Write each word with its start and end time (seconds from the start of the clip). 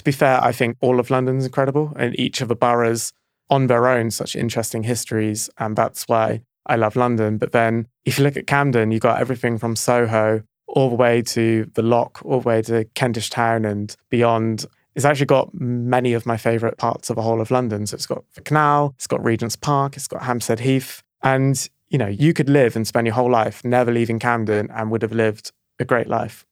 to 0.00 0.04
be 0.04 0.12
fair, 0.12 0.42
I 0.42 0.50
think 0.50 0.78
all 0.80 0.98
of 0.98 1.10
London's 1.10 1.44
incredible 1.44 1.92
and 1.94 2.18
each 2.18 2.40
of 2.40 2.48
the 2.48 2.56
boroughs 2.56 3.12
on 3.50 3.66
their 3.66 3.86
own 3.86 4.10
such 4.10 4.34
interesting 4.34 4.84
histories. 4.84 5.50
And 5.58 5.76
that's 5.76 6.08
why 6.08 6.40
I 6.64 6.76
love 6.76 6.96
London. 6.96 7.36
But 7.36 7.52
then 7.52 7.86
if 8.06 8.16
you 8.16 8.24
look 8.24 8.38
at 8.38 8.46
Camden, 8.46 8.92
you've 8.92 9.02
got 9.02 9.20
everything 9.20 9.58
from 9.58 9.76
Soho 9.76 10.42
all 10.66 10.88
the 10.88 10.94
way 10.94 11.20
to 11.20 11.70
the 11.74 11.82
Lock, 11.82 12.22
all 12.24 12.40
the 12.40 12.48
way 12.48 12.62
to 12.62 12.86
Kentish 12.94 13.28
Town 13.28 13.66
and 13.66 13.94
beyond. 14.08 14.64
It's 14.94 15.04
actually 15.04 15.26
got 15.26 15.52
many 15.52 16.14
of 16.14 16.24
my 16.24 16.38
favourite 16.38 16.78
parts 16.78 17.10
of 17.10 17.16
the 17.16 17.22
whole 17.22 17.42
of 17.42 17.50
London. 17.50 17.86
So 17.86 17.96
it's 17.96 18.06
got 18.06 18.24
the 18.36 18.40
canal, 18.40 18.94
it's 18.96 19.06
got 19.06 19.22
Regent's 19.22 19.56
Park, 19.56 19.98
it's 19.98 20.08
got 20.08 20.22
Hampstead 20.22 20.60
Heath. 20.60 21.02
And, 21.22 21.68
you 21.90 21.98
know, 21.98 22.08
you 22.08 22.32
could 22.32 22.48
live 22.48 22.74
and 22.74 22.86
spend 22.86 23.06
your 23.06 23.14
whole 23.16 23.30
life 23.30 23.62
never 23.66 23.92
leaving 23.92 24.18
Camden 24.18 24.70
and 24.70 24.90
would 24.90 25.02
have 25.02 25.12
lived 25.12 25.52
a 25.78 25.84
great 25.84 26.06
life. 26.08 26.46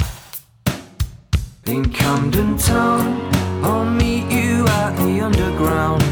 In 1.65 1.91
Camden 1.91 2.57
Town, 2.57 3.38
I'll 3.61 3.85
meet 3.85 4.31
you 4.31 4.65
at 4.69 4.95
the 4.97 5.21
underground. 5.21 6.03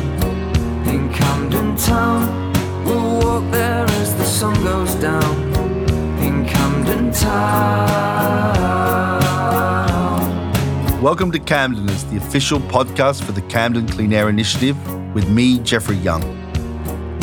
In 0.88 1.12
Camden 1.12 1.76
Town, 1.76 2.52
we'll 2.84 3.20
walk 3.20 3.52
there 3.52 3.84
as 3.84 4.16
the 4.16 4.24
sun 4.24 4.54
goes 4.64 4.92
down. 4.96 5.22
In 6.20 6.44
Camden 6.44 7.12
Town. 7.12 8.42
Welcome 11.00 11.30
to 11.30 11.38
Camdeners, 11.38 12.10
the 12.10 12.16
official 12.16 12.58
podcast 12.58 13.22
for 13.22 13.30
the 13.30 13.42
Camden 13.42 13.86
Clean 13.86 14.12
Air 14.12 14.28
Initiative 14.28 14.76
with 15.14 15.28
me, 15.28 15.60
Jeffrey 15.60 15.98
Young. 15.98 16.24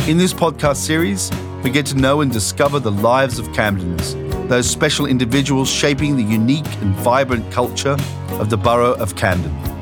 In 0.07 0.17
this 0.17 0.33
podcast 0.33 0.77
series, 0.77 1.31
we 1.65 1.69
get 1.69 1.85
to 1.87 1.95
know 1.95 2.21
and 2.21 2.31
discover 2.31 2.79
the 2.79 2.91
lives 2.91 3.39
of 3.39 3.47
Camdeners, 3.51 4.13
those 4.47 4.69
special 4.69 5.05
individuals 5.05 5.69
shaping 5.69 6.15
the 6.15 6.23
unique 6.23 6.73
and 6.81 6.95
vibrant 6.95 7.51
culture 7.51 7.97
of 8.39 8.49
the 8.49 8.57
borough 8.57 8.93
of 8.93 9.17
Camden. 9.17 9.72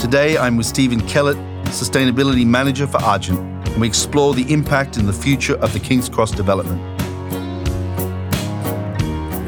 Today, 0.00 0.38
I'm 0.38 0.56
with 0.56 0.64
Stephen 0.66 1.06
Kellett, 1.06 1.36
Sustainability 1.66 2.46
Manager 2.46 2.86
for 2.86 2.96
Argent, 3.02 3.38
and 3.38 3.80
we 3.82 3.86
explore 3.86 4.32
the 4.32 4.50
impact 4.50 4.96
and 4.96 5.06
the 5.06 5.12
future 5.12 5.56
of 5.56 5.74
the 5.74 5.78
King's 5.78 6.08
Cross 6.08 6.30
development. 6.32 6.80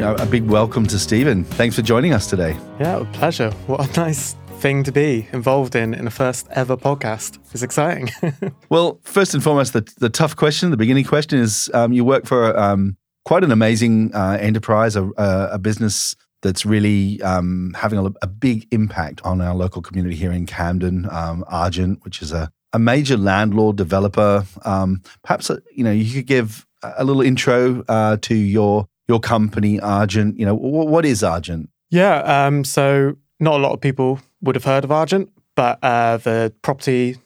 a 0.03 0.27
big 0.27 0.47
welcome 0.47 0.87
to 0.87 0.99
Stephen. 0.99 1.43
Thanks 1.43 1.75
for 1.75 1.81
joining 1.81 2.13
us 2.13 2.29
today. 2.29 2.55
Yeah, 2.79 3.01
a 3.01 3.05
pleasure. 3.07 3.51
What 3.67 3.97
a 3.97 4.01
nice 4.01 4.35
thing 4.59 4.85
to 4.85 4.93
be 4.93 5.27
involved 5.33 5.75
in 5.75 5.95
in 5.95 6.07
a 6.07 6.11
first 6.11 6.47
ever 6.51 6.77
podcast. 6.77 7.39
It's 7.53 7.63
exciting. 7.63 8.11
well, 8.69 9.01
first 9.05 9.33
and 9.33 9.43
foremost, 9.43 9.73
the, 9.73 9.91
the 10.01 10.11
tough 10.11 10.37
question, 10.37 10.71
the 10.71 10.77
beginning 10.77 11.05
question 11.05 11.39
is 11.39 11.71
um, 11.73 11.95
you 11.95 12.05
work 12.05 12.27
for 12.27 12.55
um, 12.59 12.99
quite 13.25 13.43
an 13.43 13.53
amazing 13.53 14.15
uh, 14.15 14.37
enterprise, 14.39 14.97
a, 14.97 15.05
a, 15.17 15.59
business 15.59 16.15
that's 16.43 16.67
really 16.67 17.23
um, 17.23 17.75
having 17.79 17.99
a, 17.99 18.05
a, 18.21 18.27
big 18.27 18.67
impact 18.73 19.21
on 19.23 19.41
our 19.41 19.55
local 19.55 19.81
community 19.81 20.17
here 20.17 20.33
in 20.33 20.45
Camden, 20.45 21.09
um, 21.11 21.45
Argent, 21.47 22.05
which 22.05 22.21
is 22.21 22.33
a, 22.33 22.51
a 22.73 22.79
major 22.79 23.17
landlord 23.17 23.77
developer. 23.77 24.45
Um, 24.65 25.03
perhaps 25.23 25.51
uh, 25.51 25.59
you 25.75 25.85
know 25.85 25.93
you 25.93 26.13
could 26.13 26.27
give 26.27 26.67
a 26.83 27.05
little 27.05 27.23
intro 27.23 27.85
uh, 27.89 28.17
to 28.23 28.35
your 28.35 28.87
your 29.09 29.21
company, 29.21 29.81
Argent. 29.81 30.39
You 30.39 30.47
know 30.47 30.57
w- 30.57 30.89
what 30.89 31.05
is 31.05 31.23
Argent? 31.23 31.71
Yeah, 31.91 32.19
um, 32.47 32.65
so 32.65 33.17
not 33.41 33.55
a 33.55 33.63
lot 33.63 33.73
of 33.73 33.81
people 33.81 34.21
would 34.41 34.57
have 34.57 34.65
heard 34.65 34.85
of 34.85 34.91
Argent, 34.91 35.31
but 35.55 35.79
uh, 35.83 36.17
the 36.17 36.53
property 36.63 37.19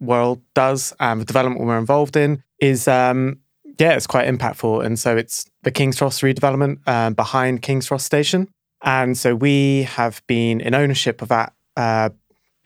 world 0.00 0.40
does, 0.54 0.94
and 0.98 1.20
the 1.20 1.24
development 1.24 1.64
we're 1.64 1.78
involved 1.78 2.16
in 2.16 2.42
is 2.58 2.88
um, 2.88 3.38
yeah, 3.78 3.92
it's 3.92 4.06
quite 4.06 4.28
impactful. 4.28 4.84
And 4.84 4.98
so 4.98 5.16
it's 5.16 5.50
the 5.62 5.70
King's 5.70 5.98
Cross 5.98 6.20
redevelopment 6.20 6.86
um, 6.86 7.14
behind 7.14 7.62
King's 7.62 7.88
Cross 7.88 8.04
Station. 8.04 8.48
And 8.82 9.16
so 9.16 9.34
we 9.34 9.84
have 9.84 10.22
been 10.26 10.60
in 10.60 10.74
ownership 10.74 11.22
of 11.22 11.28
that 11.28 11.52
uh, 11.76 12.10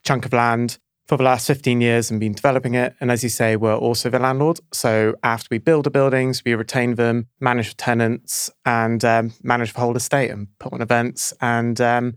chunk 0.02 0.24
of 0.24 0.32
land 0.32 0.78
for 1.06 1.16
the 1.16 1.22
last 1.22 1.46
15 1.46 1.80
years 1.80 2.10
and 2.10 2.18
been 2.18 2.32
developing 2.32 2.74
it. 2.74 2.94
And 3.00 3.10
as 3.10 3.22
you 3.22 3.28
say, 3.28 3.54
we're 3.54 3.76
also 3.76 4.10
the 4.10 4.18
landlord. 4.18 4.58
So 4.72 5.14
after 5.22 5.48
we 5.50 5.58
build 5.58 5.84
the 5.84 5.90
buildings, 5.90 6.42
we 6.44 6.54
retain 6.54 6.96
them, 6.96 7.28
manage 7.38 7.70
the 7.70 7.76
tenants, 7.76 8.50
and 8.64 9.04
um, 9.04 9.32
manage 9.42 9.72
the 9.72 9.80
whole 9.80 9.96
estate 9.96 10.30
and 10.30 10.48
put 10.58 10.72
on 10.72 10.82
events. 10.82 11.32
And 11.40 11.80
um, 11.80 12.14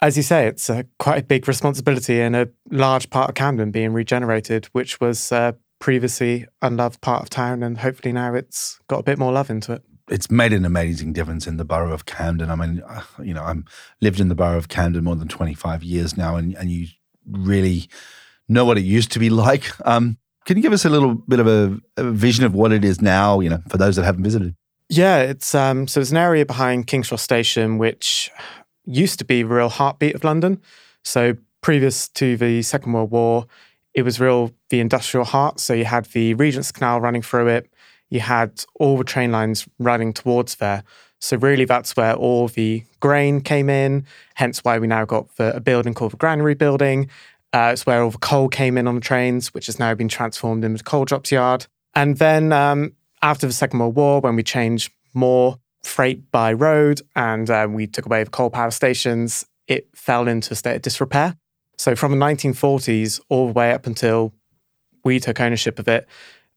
as 0.00 0.16
you 0.16 0.22
say, 0.22 0.46
it's 0.46 0.70
quite 0.98 1.22
a 1.22 1.26
big 1.26 1.46
responsibility 1.46 2.20
and 2.20 2.34
a 2.34 2.48
large 2.70 3.10
part 3.10 3.28
of 3.28 3.34
Camden 3.36 3.70
being 3.70 3.92
regenerated, 3.92 4.66
which 4.72 5.00
was 5.00 5.30
uh, 5.30 5.52
previously 5.78 6.46
unloved 6.62 7.00
part 7.00 7.22
of 7.22 7.30
town, 7.30 7.62
and 7.62 7.78
hopefully 7.78 8.12
now 8.12 8.34
it's 8.34 8.80
got 8.88 9.00
a 9.00 9.02
bit 9.02 9.18
more 9.18 9.32
love 9.32 9.50
into 9.50 9.72
it. 9.72 9.82
It's 10.08 10.30
made 10.30 10.52
an 10.52 10.64
amazing 10.64 11.12
difference 11.12 11.46
in 11.46 11.56
the 11.56 11.64
borough 11.64 11.92
of 11.92 12.06
Camden. 12.06 12.50
I 12.50 12.54
mean, 12.54 12.82
uh, 12.86 13.02
you 13.22 13.34
know, 13.34 13.42
I'm 13.42 13.64
lived 14.00 14.20
in 14.20 14.28
the 14.28 14.34
borough 14.34 14.58
of 14.58 14.68
Camden 14.68 15.04
more 15.04 15.16
than 15.16 15.28
25 15.28 15.82
years 15.82 16.16
now, 16.16 16.36
and, 16.36 16.54
and 16.56 16.70
you 16.70 16.86
really 17.28 17.88
know 18.48 18.64
what 18.64 18.78
it 18.78 18.84
used 18.84 19.10
to 19.12 19.18
be 19.18 19.30
like. 19.44 19.70
Um, 19.86 20.18
can 20.44 20.56
you 20.56 20.62
give 20.62 20.72
us 20.72 20.84
a 20.84 20.90
little 20.90 21.14
bit 21.14 21.40
of 21.40 21.48
a, 21.48 21.80
a, 21.96 22.04
vision 22.04 22.44
of 22.44 22.54
what 22.54 22.70
it 22.70 22.84
is 22.84 23.02
now? 23.02 23.40
You 23.40 23.50
know, 23.50 23.62
for 23.68 23.78
those 23.78 23.96
that 23.96 24.04
haven't 24.04 24.22
visited. 24.22 24.54
Yeah, 24.88 25.18
it's 25.22 25.54
um, 25.54 25.88
so 25.88 26.00
it's 26.00 26.12
an 26.12 26.16
area 26.16 26.46
behind 26.46 26.86
King's 26.86 27.08
Cross 27.08 27.22
Station, 27.22 27.78
which 27.78 28.30
used 28.84 29.18
to 29.18 29.24
be 29.24 29.42
real 29.42 29.68
heartbeat 29.68 30.14
of 30.14 30.22
London. 30.22 30.60
So 31.02 31.36
previous 31.60 32.08
to 32.10 32.36
the 32.36 32.62
Second 32.62 32.92
World 32.92 33.10
War, 33.10 33.46
it 33.94 34.02
was 34.02 34.20
real 34.20 34.52
the 34.70 34.78
industrial 34.78 35.24
heart. 35.24 35.58
So 35.58 35.74
you 35.74 35.84
had 35.84 36.04
the 36.06 36.34
Regent's 36.34 36.70
Canal 36.70 37.00
running 37.00 37.22
through 37.22 37.48
it. 37.48 37.72
You 38.10 38.20
had 38.20 38.64
all 38.74 38.98
the 38.98 39.04
train 39.04 39.32
lines 39.32 39.66
running 39.78 40.12
towards 40.12 40.56
there. 40.56 40.84
So 41.20 41.36
really, 41.36 41.64
that's 41.64 41.96
where 41.96 42.14
all 42.14 42.48
the 42.48 42.84
grain 43.00 43.40
came 43.40 43.70
in. 43.70 44.06
Hence, 44.34 44.60
why 44.62 44.78
we 44.78 44.86
now 44.86 45.04
got 45.04 45.34
the, 45.36 45.56
a 45.56 45.60
building 45.60 45.94
called 45.94 46.12
the 46.12 46.16
Granary 46.16 46.54
Building. 46.54 47.08
Uh, 47.52 47.70
it's 47.72 47.86
where 47.86 48.02
all 48.02 48.10
the 48.10 48.18
coal 48.18 48.48
came 48.48 48.76
in 48.76 48.86
on 48.86 48.96
the 48.96 49.00
trains, 49.00 49.54
which 49.54 49.66
has 49.66 49.78
now 49.78 49.94
been 49.94 50.08
transformed 50.08 50.64
into 50.64 50.84
coal 50.84 51.04
drops 51.04 51.32
yard. 51.32 51.66
And 51.94 52.18
then 52.18 52.52
um, 52.52 52.92
after 53.22 53.46
the 53.46 53.52
Second 53.52 53.78
World 53.78 53.96
War, 53.96 54.20
when 54.20 54.36
we 54.36 54.42
changed 54.42 54.92
more 55.14 55.58
freight 55.82 56.30
by 56.30 56.52
road 56.52 57.00
and 57.14 57.48
um, 57.48 57.72
we 57.72 57.86
took 57.86 58.04
away 58.04 58.22
the 58.24 58.30
coal 58.30 58.50
power 58.50 58.70
stations, 58.70 59.46
it 59.66 59.88
fell 59.94 60.28
into 60.28 60.52
a 60.52 60.56
state 60.56 60.76
of 60.76 60.82
disrepair. 60.82 61.36
So 61.78 61.94
from 61.96 62.12
the 62.12 62.18
1940s 62.18 63.20
all 63.28 63.46
the 63.46 63.52
way 63.52 63.72
up 63.72 63.86
until 63.86 64.32
we 65.04 65.20
took 65.20 65.40
ownership 65.40 65.78
of 65.78 65.88
it, 65.88 66.06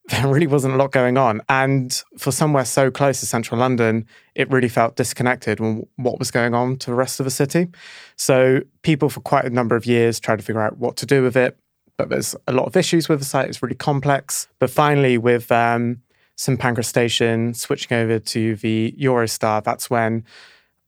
there 0.10 0.28
really 0.28 0.48
wasn't 0.48 0.74
a 0.74 0.78
lot 0.78 0.92
going 0.92 1.18
on. 1.18 1.42
And 1.50 2.02
for 2.18 2.32
somewhere 2.32 2.66
so 2.66 2.90
close 2.90 3.20
to 3.20 3.26
central 3.26 3.60
London, 3.60 4.08
it 4.36 4.50
really 4.50 4.70
felt 4.70 4.96
disconnected 4.96 5.60
from 5.60 5.86
what 5.98 6.20
was 6.20 6.32
going 6.32 6.54
on 6.54 6.78
to 6.78 6.88
the 6.88 6.96
rest 6.96 7.20
of 7.20 7.26
the 7.26 7.32
city. 7.32 7.68
So 8.16 8.62
people 8.82 9.10
for 9.10 9.22
quite 9.22 9.46
a 9.46 9.50
number 9.50 9.76
of 9.76 9.86
years 9.86 10.20
tried 10.20 10.40
to 10.40 10.46
figure 10.46 10.62
out 10.62 10.78
what 10.78 10.98
to 10.98 11.06
do 11.06 11.24
with 11.24 11.38
it. 11.38 11.58
But 11.98 12.10
there's 12.10 12.36
a 12.48 12.54
lot 12.54 12.66
of 12.66 12.76
issues 12.76 13.10
with 13.10 13.20
the 13.20 13.26
site. 13.26 13.50
It's 13.50 13.62
really 13.62 13.76
complex. 13.76 14.48
But 14.60 14.70
finally, 14.70 15.18
with 15.18 15.52
um, 15.52 16.02
St 16.38 16.60
Pancras 16.60 16.88
Station 16.88 17.54
switching 17.54 17.96
over 17.98 18.20
to 18.20 18.56
the 18.56 18.96
Eurostar, 19.00 19.64
that's 19.64 19.90
when 19.90 20.24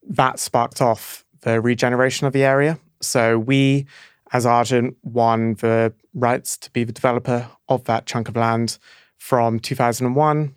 that 0.09 0.39
sparked 0.39 0.81
off 0.81 1.25
the 1.41 1.59
regeneration 1.59 2.27
of 2.27 2.33
the 2.33 2.43
area. 2.43 2.79
So 3.01 3.37
we 3.37 3.85
as 4.31 4.45
Argent 4.45 4.95
won 5.03 5.55
the 5.55 5.93
rights 6.13 6.57
to 6.57 6.71
be 6.71 6.83
the 6.83 6.93
developer 6.93 7.49
of 7.67 7.83
that 7.83 8.05
chunk 8.05 8.29
of 8.29 8.35
land 8.35 8.77
from 9.21 9.59
2001. 9.59 10.55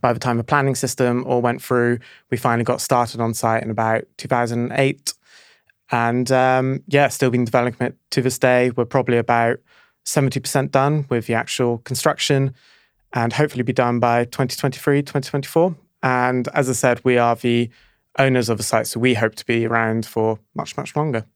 By 0.00 0.14
the 0.14 0.18
time 0.18 0.38
the 0.38 0.42
planning 0.42 0.74
system 0.74 1.22
all 1.26 1.42
went 1.42 1.60
through, 1.60 1.98
we 2.30 2.38
finally 2.38 2.64
got 2.64 2.80
started 2.80 3.20
on 3.20 3.34
site 3.34 3.62
in 3.62 3.68
about 3.68 4.04
2008. 4.16 5.12
And 5.90 6.32
um, 6.32 6.82
yeah, 6.88 7.08
still 7.08 7.30
been 7.30 7.44
developing 7.44 7.88
it 7.88 7.96
to 8.12 8.22
this 8.22 8.38
day. 8.38 8.70
We're 8.70 8.86
probably 8.86 9.18
about 9.18 9.58
70% 10.06 10.70
done 10.70 11.04
with 11.10 11.26
the 11.26 11.34
actual 11.34 11.78
construction 11.78 12.54
and 13.12 13.34
hopefully 13.34 13.62
be 13.62 13.74
done 13.74 14.00
by 14.00 14.24
2023, 14.24 15.02
2024. 15.02 15.76
And 16.02 16.48
as 16.54 16.70
I 16.70 16.72
said, 16.72 17.02
we 17.04 17.18
are 17.18 17.36
the 17.36 17.68
owners 18.18 18.48
of 18.48 18.56
the 18.56 18.64
site, 18.64 18.86
so 18.86 18.98
we 18.98 19.12
hope 19.12 19.34
to 19.34 19.44
be 19.44 19.66
around 19.66 20.06
for 20.06 20.38
much, 20.54 20.74
much 20.78 20.96
longer. 20.96 21.26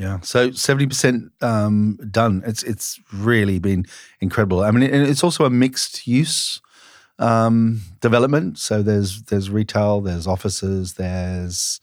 Yeah, 0.00 0.20
so 0.22 0.50
seventy 0.52 0.86
percent 0.86 1.30
um, 1.42 1.98
done. 2.10 2.42
It's 2.46 2.62
it's 2.62 2.98
really 3.12 3.58
been 3.58 3.84
incredible. 4.22 4.62
I 4.62 4.70
mean, 4.70 4.82
it's 4.82 5.22
also 5.22 5.44
a 5.44 5.50
mixed 5.50 6.06
use 6.06 6.62
um, 7.18 7.82
development. 8.00 8.58
So 8.58 8.82
there's 8.82 9.24
there's 9.24 9.50
retail, 9.50 10.00
there's 10.00 10.26
offices, 10.26 10.94
there's 10.94 11.82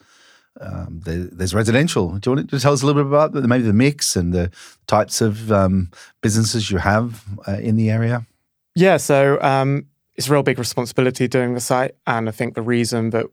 um, 0.60 1.02
there, 1.06 1.30
there's 1.32 1.54
residential. 1.54 2.18
Do 2.18 2.32
you 2.32 2.36
want 2.38 2.50
to 2.50 2.60
tell 2.60 2.74
us 2.74 2.82
a 2.82 2.88
little 2.88 3.04
bit 3.04 3.08
about 3.08 3.36
maybe 3.36 3.64
the 3.64 3.72
mix 3.72 4.16
and 4.16 4.34
the 4.34 4.50
types 4.88 5.22
of 5.22 5.52
um, 5.52 5.92
businesses 6.22 6.72
you 6.72 6.80
have 6.80 7.24
uh, 7.48 7.60
in 7.60 7.76
the 7.76 7.92
area? 7.92 8.26
Yeah, 8.74 8.98
so 8.98 9.40
um, 9.44 9.86
it's 10.16 10.28
a 10.28 10.32
real 10.32 10.42
big 10.42 10.58
responsibility 10.58 11.28
doing 11.28 11.54
the 11.54 11.60
site, 11.60 11.94
and 12.08 12.28
I 12.28 12.32
think 12.32 12.56
the 12.56 12.64
reason 12.64 13.12
that 13.12 13.28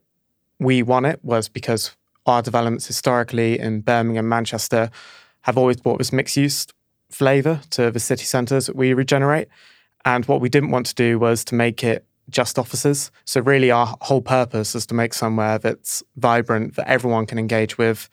we 0.59 0.83
won 0.83 1.05
it 1.05 1.19
was 1.23 1.49
because 1.49 1.95
our 2.25 2.41
developments 2.41 2.87
historically 2.87 3.59
in 3.59 3.81
Birmingham, 3.81 4.27
Manchester 4.27 4.89
have 5.41 5.57
always 5.57 5.77
brought 5.77 5.97
this 5.99 6.11
mixed 6.11 6.37
use 6.37 6.67
flavour 7.09 7.61
to 7.69 7.91
the 7.91 7.99
city 7.99 8.25
centres 8.25 8.65
that 8.65 8.75
we 8.75 8.93
regenerate. 8.93 9.47
And 10.03 10.25
what 10.25 10.41
we 10.41 10.49
didn't 10.49 10.71
want 10.71 10.85
to 10.87 10.95
do 10.95 11.19
was 11.19 11.43
to 11.45 11.55
make 11.55 11.83
it 11.83 12.05
just 12.29 12.57
offices. 12.57 13.11
So, 13.25 13.41
really, 13.41 13.69
our 13.71 13.95
whole 14.01 14.21
purpose 14.21 14.75
is 14.75 14.85
to 14.87 14.95
make 14.95 15.13
somewhere 15.13 15.59
that's 15.59 16.03
vibrant, 16.15 16.75
that 16.75 16.87
everyone 16.87 17.25
can 17.25 17.37
engage 17.37 17.77
with. 17.77 18.09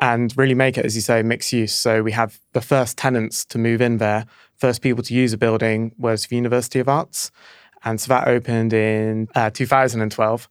and 0.00 0.36
really 0.36 0.54
make 0.54 0.78
it, 0.78 0.84
as 0.84 0.94
you 0.94 1.02
say, 1.02 1.22
mixed 1.22 1.52
use. 1.52 1.74
So 1.74 2.02
we 2.02 2.12
have 2.12 2.40
the 2.52 2.60
first 2.60 2.96
tenants 2.96 3.44
to 3.46 3.58
move 3.58 3.80
in 3.80 3.98
there, 3.98 4.24
first 4.56 4.82
people 4.82 5.02
to 5.04 5.14
use 5.14 5.32
a 5.32 5.38
building 5.38 5.92
was 5.98 6.26
the 6.26 6.36
University 6.36 6.78
of 6.78 6.88
Arts. 6.88 7.30
And 7.84 8.00
so 8.00 8.08
that 8.08 8.28
opened 8.28 8.72
in 8.72 9.28
uh, 9.34 9.50
2012. 9.50 10.48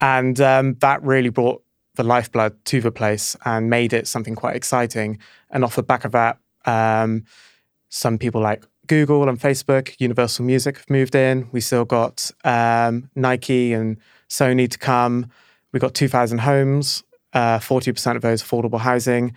And 0.00 0.40
um, 0.40 0.74
that 0.80 1.02
really 1.02 1.28
brought 1.28 1.62
the 1.94 2.02
lifeblood 2.02 2.56
to 2.66 2.80
the 2.80 2.90
place 2.90 3.36
and 3.44 3.68
made 3.68 3.92
it 3.92 4.06
something 4.06 4.34
quite 4.34 4.56
exciting. 4.56 5.18
And 5.50 5.64
off 5.64 5.76
the 5.76 5.82
back 5.82 6.04
of 6.04 6.12
that, 6.12 6.38
um, 6.64 7.24
some 7.88 8.18
people 8.18 8.40
like 8.40 8.64
Google 8.86 9.28
and 9.28 9.38
Facebook, 9.38 9.94
Universal 9.98 10.44
Music 10.44 10.78
have 10.78 10.90
moved 10.90 11.14
in. 11.14 11.48
We 11.52 11.60
still 11.60 11.84
got 11.84 12.30
um, 12.44 13.10
Nike 13.14 13.72
and 13.72 13.98
Sony 14.28 14.70
to 14.70 14.78
come. 14.78 15.30
We 15.72 15.80
got 15.80 15.94
2,000 15.94 16.38
homes, 16.38 17.02
uh, 17.32 17.58
40% 17.58 18.16
of 18.16 18.22
those 18.22 18.42
affordable 18.42 18.80
housing. 18.80 19.34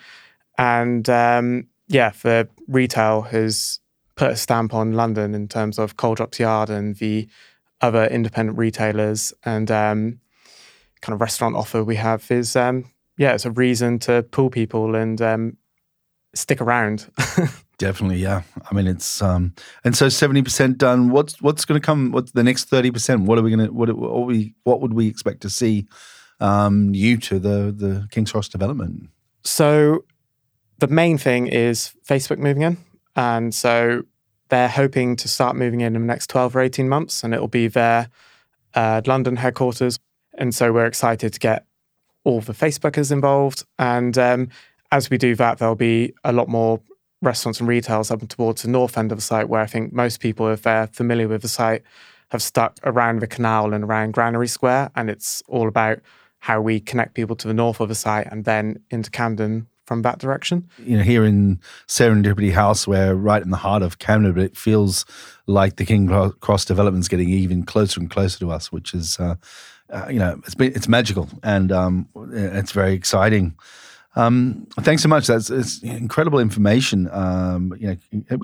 And 0.58 1.10
um, 1.10 1.68
yeah, 1.88 2.12
the 2.22 2.48
retail 2.68 3.24
has 3.24 3.80
put 4.16 4.32
a 4.32 4.36
stamp 4.36 4.74
on 4.74 4.94
London 4.94 5.36
in 5.36 5.48
terms 5.48 5.78
of 5.78 5.98
Coal 5.98 6.16
Drops 6.16 6.40
Yard 6.40 6.70
and 6.70 6.96
the 6.96 7.28
other 7.82 8.06
independent 8.06 8.58
retailers 8.58 9.34
and 9.44 9.70
um, 9.70 10.20
kind 11.02 11.14
of 11.14 11.22
restaurant 11.22 11.56
offer 11.56 11.84
we 11.84 11.96
have 11.96 12.30
is 12.32 12.56
um, 12.56 12.86
yeah, 13.18 13.34
it's 13.34 13.46
a 13.46 13.52
reason 13.52 14.00
to 14.00 14.24
pull 14.24 14.50
people 14.50 14.96
and 14.96 15.22
um, 15.22 15.58
stick 16.34 16.62
around. 16.62 17.10
Definitely, 17.78 18.18
yeah. 18.18 18.44
I 18.70 18.74
mean, 18.74 18.88
it's 18.88 19.22
um, 19.22 19.54
and 19.84 19.96
so 19.96 20.08
seventy 20.08 20.42
percent 20.42 20.78
done. 20.78 21.10
What's 21.10 21.42
what's 21.42 21.66
going 21.66 21.80
to 21.80 21.86
come? 21.86 22.12
What's 22.12 22.32
the 22.32 22.44
next 22.44 22.66
thirty 22.66 22.90
percent? 22.90 23.24
What 23.24 23.38
are 23.38 23.42
we 23.42 23.52
going 23.52 23.68
to 23.68 23.74
what, 23.74 23.92
what 23.96 24.26
we 24.26 24.54
what 24.64 24.82
would 24.82 24.94
we 24.94 25.08
expect 25.08 25.42
to 25.42 25.50
see 25.50 25.88
um, 26.40 26.92
new 26.92 27.18
to 27.18 27.40
the 27.40 27.74
the 27.76 28.08
King's 28.12 28.32
Cross 28.32 28.50
development? 28.50 29.10
So, 29.44 30.06
the 30.80 30.88
main 30.88 31.18
thing 31.18 31.48
is 31.48 31.94
Facebook 32.08 32.38
moving 32.38 32.64
in, 32.64 32.78
and 33.16 33.54
so 33.54 34.04
they're 34.50 34.70
hoping 34.70 35.18
to 35.18 35.28
start 35.28 35.58
moving 35.58 35.82
in 35.82 35.96
in 35.96 36.02
the 36.02 36.08
next 36.08 36.30
twelve 36.30 36.56
or 36.56 36.62
eighteen 36.62 36.88
months, 36.88 37.26
and 37.26 37.34
it 37.34 37.42
will 37.42 37.50
be 37.50 37.68
their 37.68 38.10
uh, 38.74 39.02
London 39.06 39.36
headquarters. 39.36 40.00
And 40.38 40.54
so 40.54 40.72
we're 40.72 40.86
excited 40.86 41.34
to 41.34 41.40
get 41.40 41.66
all 42.24 42.42
the 42.42 42.54
Facebookers 42.54 43.12
involved, 43.12 43.64
and 43.78 44.18
um, 44.18 44.50
as 44.92 45.10
we 45.10 45.18
do 45.18 45.36
that, 45.36 45.60
there'll 45.60 45.76
be 45.76 46.14
a 46.24 46.32
lot 46.32 46.48
more 46.48 46.80
restaurants 47.22 47.60
and 47.60 47.68
retails 47.68 48.12
up 48.12 48.28
towards 48.28 48.62
the 48.62 48.70
north 48.70 48.98
end 48.98 49.12
of 49.12 49.18
the 49.18 49.22
site, 49.22 49.50
where 49.50 49.62
I 49.62 49.66
think 49.66 49.94
most 49.94 50.20
people, 50.20 50.50
if 50.50 50.64
they're 50.64 50.88
familiar 50.88 51.28
with 51.28 51.42
the 51.42 51.48
site, 51.48 51.84
have 52.30 52.42
stuck 52.42 52.80
around 52.84 53.20
the 53.20 53.28
canal 53.28 53.74
and 53.74 53.84
around 53.84 54.14
Granary 54.14 54.48
Square. 54.48 54.92
And 54.96 55.10
it's 55.10 55.44
all 55.48 55.68
about 55.68 56.00
how 56.40 56.62
we 56.62 56.80
connect 56.80 57.14
people 57.14 57.36
to 57.38 57.48
the 57.48 57.54
north 57.54 57.80
of 57.80 57.90
the 57.90 57.96
site 57.96 58.28
and 58.32 58.46
then 58.46 58.80
into 58.90 59.10
Camden 59.10 59.68
from 59.86 60.02
that 60.02 60.18
direction. 60.18 60.68
You 60.80 60.98
know, 60.98 61.04
here 61.04 61.26
in 61.26 61.60
Serendipity 61.88 62.52
House, 62.52 62.88
we're 62.88 63.14
right 63.14 63.42
in 63.42 63.52
the 63.52 63.58
heart 63.58 63.84
of 63.84 64.00
Camden, 64.00 64.34
but 64.34 64.44
it 64.44 64.58
feels 64.58 65.06
like 65.46 65.76
the 65.76 65.86
King 65.86 66.08
Cross 66.40 66.66
development's 66.66 67.08
getting 67.08 67.30
even 67.30 67.64
closer 67.64 68.00
and 68.00 68.10
closer 68.10 68.40
to 68.40 68.52
us, 68.52 68.72
which 68.72 68.94
is, 68.94 69.20
uh, 69.20 69.36
uh, 69.90 70.08
you 70.10 70.20
know, 70.20 70.40
it's 70.46 70.56
been, 70.56 70.74
it's 70.76 70.88
magical 70.88 71.30
and 71.44 71.72
um, 71.72 72.08
it's 72.32 72.72
very 72.72 72.94
exciting. 72.94 73.56
Um, 74.16 74.68
thanks 74.80 75.04
so 75.04 75.10
much. 75.10 75.28
That's 75.28 75.50
it's 75.50 75.84
incredible 75.84 76.40
information. 76.40 77.10
Um, 77.12 77.76
you 77.78 78.00
know, 78.30 78.38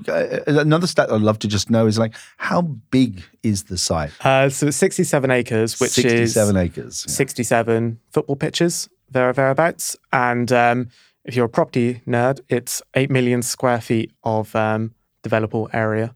another 0.46 0.86
stat 0.86 1.10
I'd 1.10 1.22
love 1.22 1.38
to 1.40 1.48
just 1.48 1.70
know 1.70 1.86
is 1.86 1.98
like 1.98 2.14
how 2.36 2.62
big 2.62 3.22
is 3.42 3.64
the 3.64 3.78
site? 3.78 4.12
Uh, 4.24 4.50
so 4.50 4.66
it's 4.66 4.76
67 4.76 5.30
acres, 5.30 5.80
which 5.80 5.92
67 5.92 6.22
is 6.22 6.34
67 6.34 6.56
acres, 6.56 7.04
yeah. 7.08 7.12
67 7.12 8.00
football 8.10 8.36
pitches 8.36 8.88
there 9.10 9.32
thereabouts. 9.32 9.96
And 10.12 10.52
um, 10.52 10.88
if 11.24 11.36
you're 11.36 11.46
a 11.46 11.50
property 11.50 12.02
nerd, 12.06 12.40
it's 12.48 12.82
eight 12.94 13.10
million 13.10 13.42
square 13.42 13.80
feet 13.80 14.12
of 14.24 14.54
um, 14.54 14.94
developable 15.22 15.68
area. 15.72 16.14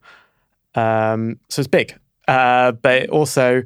Um, 0.75 1.41
so 1.49 1.61
it's 1.61 1.69
big, 1.69 1.99
uh, 2.29 2.73
but 2.73 3.03
it 3.03 3.11
also 3.11 3.63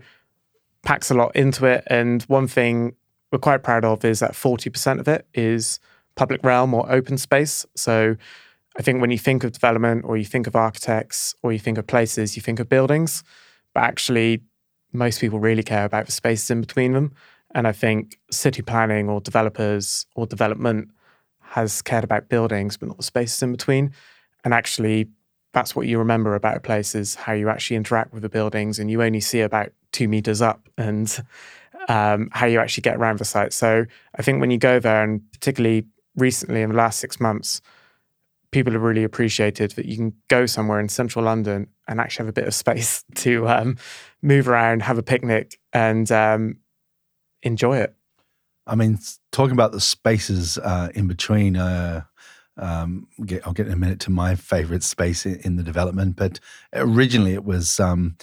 packs 0.83 1.11
a 1.11 1.15
lot 1.15 1.35
into 1.37 1.67
it. 1.67 1.85
And 1.89 2.23
one 2.25 2.49
thing 2.49 2.95
we're 3.33 3.39
quite 3.39 3.63
proud 3.63 3.85
of 3.85 4.05
is 4.05 4.21
that 4.21 4.33
40% 4.33 5.01
of 5.01 5.09
it 5.09 5.27
is 5.35 5.79
public 6.17 6.43
realm 6.45 6.75
or 6.75 6.91
open 6.91 7.19
space. 7.19 7.65
So 7.77 8.17
I 8.77 8.83
think 8.83 9.01
when 9.01 9.11
you 9.11 9.19
think 9.19 9.45
of 9.45 9.53
development 9.53 10.05
or 10.05 10.17
you 10.17 10.25
think 10.25 10.47
of 10.47 10.57
architects 10.57 11.35
or 11.43 11.53
you 11.53 11.59
think 11.59 11.79
of 11.79 11.87
places, 11.87 12.37
you 12.37 12.43
think 12.43 12.61
of 12.61 12.69
buildings, 12.69 13.23
but 13.75 13.85
actually 13.85 14.41
most 14.93 15.21
people 15.21 15.39
really 15.39 15.63
care 15.63 15.85
about 15.85 16.07
the 16.07 16.13
spaces 16.13 16.51
in 16.51 16.61
between 16.61 16.93
them. 16.93 17.13
And 17.55 17.67
I 17.67 17.73
think 17.73 18.19
city 18.31 18.63
planning 18.63 19.09
or 19.09 19.21
developers 19.21 20.07
or 20.15 20.27
development 20.27 20.91
has 21.41 21.83
cared 21.83 22.05
about 22.05 22.29
buildings, 22.29 22.77
but 22.77 22.89
not 22.89 22.97
the 22.97 23.03
spaces 23.03 23.43
in 23.43 23.53
between. 23.53 23.93
And 24.45 24.55
actually, 24.55 25.09
that's 25.53 25.75
what 25.75 25.87
you 25.87 25.99
remember 25.99 26.35
about 26.35 26.57
a 26.57 26.61
place 26.61 26.95
is 26.95 27.15
how 27.15 27.33
you 27.33 27.49
actually 27.49 27.77
interact 27.77 28.13
with 28.13 28.23
the 28.23 28.29
buildings, 28.29 28.79
and 28.79 28.91
you 28.91 29.03
only 29.03 29.21
see 29.21 29.41
about 29.41 29.73
two 29.93 30.09
meters 30.09 30.41
up. 30.41 30.69
And 30.79 31.25
um, 31.89 32.29
how 32.33 32.47
you 32.47 32.61
actually 32.61 32.83
get 32.83 32.97
around 32.97 33.19
the 33.19 33.25
site. 33.25 33.53
So 33.53 33.85
I 34.15 34.23
think 34.23 34.41
when 34.41 34.51
you 34.51 34.59
go 34.59 34.79
there, 34.79 35.03
and 35.03 35.21
particularly 35.33 35.87
recently 36.17 36.63
in 36.63 36.71
the 36.71 36.77
last 36.77 37.01
six 37.01 37.19
months, 37.19 37.61
people 38.53 38.73
have 38.73 38.83
really 38.83 39.05
appreciated 39.05 39.73
that 39.73 39.87
you 39.87 39.97
can 39.97 40.13
go 40.29 40.47
somewhere 40.47 40.81
in 40.81 40.89
central 40.89 41.25
London 41.25 41.69
and 41.89 42.01
actually 42.01 42.25
have 42.25 42.29
a 42.29 42.33
bit 42.33 42.47
of 42.47 42.55
space 42.55 43.05
to 43.17 43.49
um, 43.49 43.77
move 44.23 44.49
around, 44.49 44.83
have 44.83 44.99
a 44.99 45.03
picnic, 45.03 45.59
and 45.73 46.11
um, 46.13 46.57
enjoy 47.43 47.79
it. 47.79 47.95
I 48.67 48.77
mean, 48.77 48.99
talking 49.33 49.53
about 49.53 49.73
the 49.73 49.81
spaces 49.81 50.59
uh, 50.59 50.91
in 50.95 51.09
between, 51.09 51.57
uh, 51.57 52.03
um, 52.61 53.09
get, 53.25 53.47
I'll 53.47 53.53
get 53.53 53.67
in 53.67 53.73
a 53.73 53.77
minute 53.77 54.01
to 54.01 54.11
my 54.11 54.35
favorite 54.35 54.83
space 54.83 55.27
in, 55.27 55.41
in 55.41 55.57
the 55.57 55.63
development, 55.63 56.17
but 56.17 56.39
originally 56.73 57.35
it 57.35 57.45
was 57.45 57.81
um, 57.81 58.17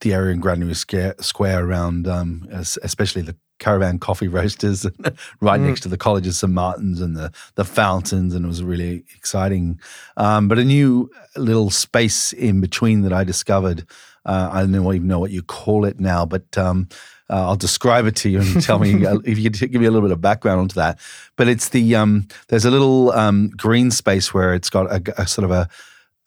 the 0.00 0.12
area 0.12 0.32
in 0.32 0.40
Granary 0.40 0.74
Square, 0.74 1.16
Square 1.20 1.66
around, 1.66 2.06
um, 2.06 2.46
especially 2.50 3.22
the 3.22 3.36
caravan 3.58 3.98
coffee 3.98 4.28
roasters 4.38 4.84
right 5.40 5.60
mm. 5.60 5.66
next 5.66 5.80
to 5.82 5.88
the 5.88 5.96
College 5.96 6.26
of 6.26 6.34
St 6.34 6.52
Martin's 6.52 7.00
and 7.00 7.16
the 7.16 7.32
the 7.54 7.64
fountains, 7.64 8.34
and 8.34 8.44
it 8.44 8.48
was 8.48 8.62
really 8.62 9.04
exciting. 9.16 9.80
Um, 10.16 10.48
but 10.48 10.58
a 10.58 10.64
new 10.64 11.10
little 11.36 11.70
space 11.70 12.32
in 12.32 12.60
between 12.60 13.02
that 13.02 13.12
I 13.12 13.24
discovered. 13.24 13.86
Uh, 14.24 14.50
I 14.52 14.60
don't 14.60 14.74
even 14.74 15.06
know 15.06 15.18
what 15.18 15.30
you 15.30 15.42
call 15.42 15.84
it 15.84 16.00
now, 16.00 16.24
but 16.24 16.56
um, 16.56 16.88
uh, 17.30 17.46
I'll 17.48 17.56
describe 17.56 18.06
it 18.06 18.16
to 18.16 18.30
you 18.30 18.40
and 18.40 18.62
tell 18.62 18.78
me 18.78 19.04
if 19.24 19.38
you 19.38 19.50
could 19.50 19.72
give 19.72 19.80
me 19.80 19.86
a 19.86 19.90
little 19.90 20.06
bit 20.06 20.12
of 20.12 20.20
background 20.20 20.60
onto 20.60 20.74
that. 20.74 20.98
But 21.36 21.48
it's 21.48 21.70
the 21.70 21.94
um, 21.96 22.28
there's 22.48 22.64
a 22.64 22.70
little 22.70 23.12
um, 23.12 23.50
green 23.56 23.90
space 23.90 24.32
where 24.32 24.54
it's 24.54 24.70
got 24.70 24.90
a, 24.90 25.20
a 25.22 25.26
sort 25.26 25.44
of 25.44 25.50
a 25.50 25.68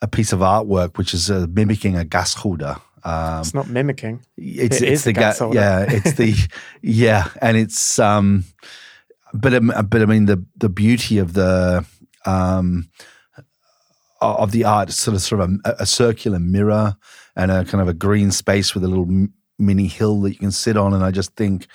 a 0.02 0.08
piece 0.08 0.32
of 0.32 0.40
artwork 0.40 0.98
which 0.98 1.14
is 1.14 1.32
uh, 1.32 1.48
mimicking 1.50 1.98
a 1.98 2.04
gasholder. 2.04 2.80
Um, 3.04 3.40
it's 3.40 3.54
not 3.54 3.70
mimicking. 3.70 4.22
It's, 4.38 4.82
it 4.82 4.90
it's 4.90 5.04
the 5.04 5.14
ga- 5.14 5.52
yeah. 5.54 5.86
It's 5.88 6.14
the 6.14 6.36
yeah, 6.82 7.30
and 7.42 7.58
it's 7.58 8.00
um, 8.00 8.44
but 9.34 9.54
um, 9.54 9.72
but 9.90 10.02
I 10.02 10.06
mean 10.06 10.26
the 10.26 10.44
the 10.58 10.70
beauty 10.70 11.18
of 11.20 11.34
the 11.34 11.86
um 12.26 12.90
of 14.22 14.52
the 14.52 14.64
art, 14.64 14.92
sort 14.92 15.16
of 15.16 15.22
sort 15.22 15.42
of 15.42 15.52
a, 15.66 15.76
a 15.80 15.86
circular 15.86 16.40
mirror 16.40 16.96
and 17.36 17.52
a 17.52 17.66
kind 17.66 17.82
of 17.82 17.88
a 17.88 17.94
green 17.94 18.32
space 18.32 18.74
with 18.74 18.84
a 18.84 18.88
little 18.88 19.28
mini 19.60 19.88
hill 19.88 20.22
that 20.22 20.32
you 20.32 20.38
can 20.38 20.52
sit 20.52 20.78
on, 20.78 20.94
and 20.94 21.04
I 21.04 21.12
just 21.12 21.36
think 21.36 21.68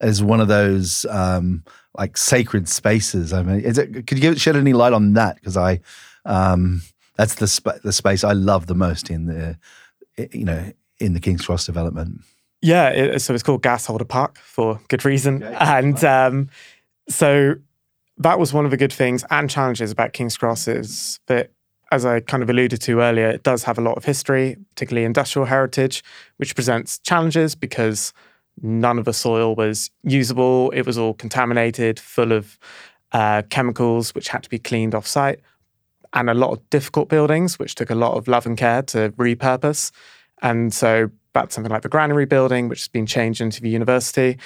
as 0.00 0.22
one 0.22 0.40
of 0.40 0.48
those 0.48 1.06
um 1.06 1.64
like 1.98 2.16
sacred 2.16 2.68
spaces. 2.68 3.32
I 3.32 3.42
mean, 3.42 3.60
is 3.60 3.78
it, 3.78 4.06
could 4.06 4.18
you 4.18 4.20
give, 4.20 4.40
shed 4.40 4.56
any 4.56 4.74
light 4.74 4.92
on 4.92 5.14
that? 5.14 5.36
Because 5.36 5.56
I 5.56 5.80
um 6.24 6.82
that's 7.16 7.36
the 7.36 7.48
sp- 7.48 7.80
the 7.82 7.92
space 7.92 8.22
I 8.24 8.32
love 8.32 8.66
the 8.66 8.74
most 8.74 9.10
in 9.10 9.26
the 9.26 9.58
you 10.32 10.44
know, 10.44 10.72
in 10.98 11.12
the 11.12 11.20
King's 11.20 11.44
Cross 11.44 11.66
development? 11.66 12.20
Yeah, 12.62 12.88
it, 12.88 13.20
so 13.20 13.34
it's 13.34 13.42
called 13.42 13.62
Gasholder 13.62 14.08
Park 14.08 14.38
for 14.38 14.80
good 14.88 15.04
reason. 15.04 15.42
Okay. 15.42 15.56
And 15.58 16.02
um, 16.04 16.48
so 17.08 17.56
that 18.18 18.38
was 18.38 18.52
one 18.52 18.64
of 18.64 18.70
the 18.70 18.76
good 18.76 18.92
things 18.92 19.24
and 19.30 19.48
challenges 19.50 19.90
about 19.90 20.14
King's 20.14 20.36
Cross 20.36 20.68
is 20.68 21.20
that, 21.26 21.50
as 21.92 22.04
I 22.04 22.20
kind 22.20 22.42
of 22.42 22.50
alluded 22.50 22.80
to 22.82 23.00
earlier, 23.00 23.28
it 23.28 23.42
does 23.42 23.64
have 23.64 23.78
a 23.78 23.80
lot 23.80 23.96
of 23.96 24.04
history, 24.04 24.56
particularly 24.70 25.04
industrial 25.04 25.46
heritage, 25.46 26.02
which 26.36 26.54
presents 26.54 26.98
challenges 26.98 27.54
because 27.54 28.12
none 28.60 28.98
of 28.98 29.04
the 29.04 29.12
soil 29.12 29.54
was 29.54 29.90
usable. 30.02 30.70
It 30.70 30.82
was 30.82 30.98
all 30.98 31.14
contaminated, 31.14 32.00
full 32.00 32.32
of 32.32 32.58
uh, 33.12 33.42
chemicals, 33.50 34.14
which 34.14 34.28
had 34.28 34.42
to 34.42 34.50
be 34.50 34.58
cleaned 34.58 34.94
off 34.94 35.06
site 35.06 35.40
and 36.12 36.30
a 36.30 36.34
lot 36.34 36.50
of 36.50 36.70
difficult 36.70 37.08
buildings, 37.08 37.58
which 37.58 37.74
took 37.74 37.90
a 37.90 37.94
lot 37.94 38.14
of 38.14 38.26
love 38.26 38.46
and 38.46 38.56
care 38.56 38.82
to 38.82 39.10
repurpose. 39.10 39.92
And 40.42 40.72
so 40.72 41.10
that's 41.34 41.54
something 41.54 41.70
like 41.70 41.82
the 41.82 41.88
Granary 41.88 42.24
building, 42.24 42.68
which 42.68 42.80
has 42.80 42.88
been 42.88 43.06
changed 43.06 43.40
into 43.40 43.60
the 43.60 43.68
university. 43.68 44.38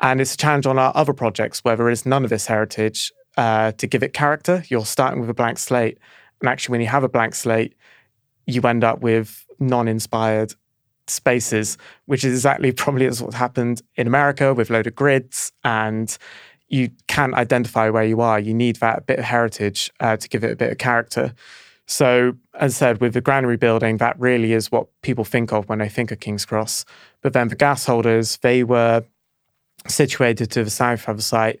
And 0.00 0.20
it's 0.20 0.34
a 0.34 0.36
challenge 0.36 0.66
on 0.66 0.78
our 0.78 0.92
other 0.94 1.12
projects 1.12 1.60
where 1.64 1.76
there 1.76 1.90
is 1.90 2.06
none 2.06 2.24
of 2.24 2.30
this 2.30 2.46
heritage 2.46 3.12
uh, 3.36 3.72
to 3.72 3.86
give 3.86 4.02
it 4.02 4.12
character. 4.12 4.64
You're 4.68 4.86
starting 4.86 5.20
with 5.20 5.28
a 5.28 5.34
blank 5.34 5.58
slate. 5.58 5.98
And 6.42 6.48
actually, 6.48 6.72
when 6.72 6.80
you 6.80 6.88
have 6.88 7.04
a 7.04 7.08
blank 7.08 7.34
slate, 7.34 7.74
you 8.46 8.60
end 8.62 8.84
up 8.84 9.00
with 9.00 9.46
non 9.58 9.88
inspired 9.88 10.54
spaces, 11.06 11.78
which 12.06 12.24
is 12.24 12.34
exactly 12.34 12.72
probably 12.82 13.06
as 13.06 13.22
what 13.22 13.34
happened 13.34 13.80
in 13.96 14.06
America 14.06 14.52
with 14.52 14.68
loaded 14.68 14.94
grids 14.94 15.52
and 15.64 16.18
you 16.68 16.90
can't 17.06 17.34
identify 17.34 17.90
where 17.90 18.04
you 18.04 18.20
are. 18.20 18.40
You 18.40 18.54
need 18.54 18.76
that 18.76 19.06
bit 19.06 19.18
of 19.18 19.26
heritage 19.26 19.92
uh, 20.00 20.16
to 20.16 20.28
give 20.28 20.42
it 20.42 20.52
a 20.52 20.56
bit 20.56 20.72
of 20.72 20.78
character. 20.78 21.34
So, 21.86 22.34
as 22.54 22.74
I 22.74 22.78
said, 22.78 23.00
with 23.00 23.12
the 23.12 23.20
granary 23.20 23.58
building, 23.58 23.98
that 23.98 24.18
really 24.18 24.54
is 24.54 24.72
what 24.72 24.86
people 25.02 25.24
think 25.24 25.52
of 25.52 25.68
when 25.68 25.80
they 25.80 25.90
think 25.90 26.10
of 26.10 26.20
King's 26.20 26.46
Cross. 26.46 26.86
But 27.20 27.34
then 27.34 27.48
the 27.48 27.56
gas 27.56 27.84
holders, 27.84 28.38
they 28.38 28.64
were 28.64 29.04
situated 29.86 30.50
to 30.52 30.64
the 30.64 30.70
south 30.70 31.08
of 31.08 31.16
the 31.16 31.22
site 31.22 31.60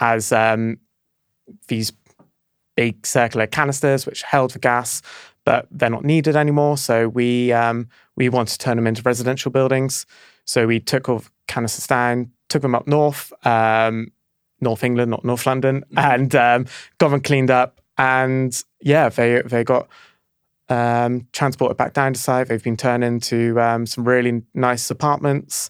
as 0.00 0.30
um, 0.30 0.78
these 1.68 1.92
big 2.76 3.06
circular 3.06 3.46
canisters 3.46 4.06
which 4.06 4.22
held 4.22 4.52
the 4.52 4.58
gas, 4.58 5.02
but 5.44 5.66
they're 5.70 5.90
not 5.90 6.04
needed 6.04 6.36
anymore. 6.36 6.76
So 6.78 7.08
we 7.08 7.52
um, 7.52 7.88
we 8.16 8.28
want 8.28 8.48
to 8.48 8.58
turn 8.58 8.76
them 8.76 8.86
into 8.86 9.02
residential 9.02 9.50
buildings. 9.50 10.06
So 10.44 10.66
we 10.66 10.80
took 10.80 11.08
all 11.08 11.22
canisters 11.48 11.86
down, 11.86 12.30
took 12.48 12.62
them 12.62 12.74
up 12.74 12.86
north, 12.86 13.32
um, 13.46 14.12
North 14.60 14.84
England, 14.84 15.10
not 15.10 15.24
North 15.24 15.46
London, 15.46 15.84
mm-hmm. 15.92 15.98
and 15.98 16.34
um, 16.34 16.66
got 16.98 17.08
them 17.08 17.20
cleaned 17.20 17.50
up. 17.50 17.80
And 17.98 18.60
yeah, 18.80 19.08
they 19.08 19.42
they 19.42 19.64
got 19.64 19.88
um, 20.68 21.26
transported 21.32 21.76
back 21.76 21.92
down 21.92 22.14
to 22.14 22.20
site. 22.20 22.48
They've 22.48 22.62
been 22.62 22.76
turned 22.76 23.04
into 23.04 23.60
um, 23.60 23.86
some 23.86 24.04
really 24.04 24.42
nice 24.54 24.90
apartments, 24.90 25.68